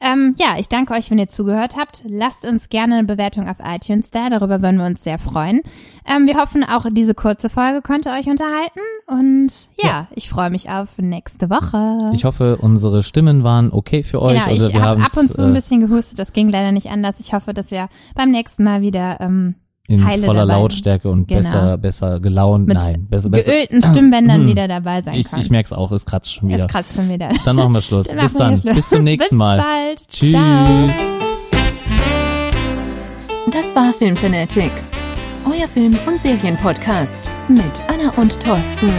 [0.01, 2.03] Ähm, ja, ich danke euch, wenn ihr zugehört habt.
[2.05, 5.61] Lasst uns gerne eine Bewertung auf iTunes da, darüber würden wir uns sehr freuen.
[6.05, 8.79] Ähm, wir hoffen, auch diese kurze Folge konnte euch unterhalten.
[9.07, 9.47] Und
[9.81, 10.07] ja, Ja.
[10.13, 12.11] ich freue mich auf nächste Woche.
[12.13, 14.33] Ich hoffe, unsere Stimmen waren okay für euch.
[14.33, 16.89] genau, Also ich habe ab und zu ein äh, bisschen gehustet, das ging leider nicht
[16.89, 17.19] anders.
[17.21, 19.55] Ich hoffe, dass wir beim nächsten Mal wieder ähm,
[19.87, 20.53] in heile voller dabei.
[20.61, 21.39] Lautstärke und Genau.
[21.41, 22.67] besser, besser gelaunt.
[22.67, 23.51] mit Nein, besser, besser.
[23.51, 25.41] geölten Stimmbändern wieder dabei sein Ich, können.
[25.43, 26.65] ich merk's auch, es kratzt schon wieder.
[26.65, 27.29] es kratzt schon wieder.
[27.45, 28.07] Dann machen wir Schluss.
[28.09, 28.57] Dann Bis wir dann.
[28.57, 28.75] Schluss.
[28.75, 29.57] Bis zum nächsten Bis Mal.
[29.57, 30.09] bald.
[30.09, 30.31] Tschüss.
[30.31, 30.89] Ciao.
[33.51, 34.85] Das war Filmfanatics,
[35.45, 38.91] euer Film- und Serienpodcast mit Anna und Thorsten.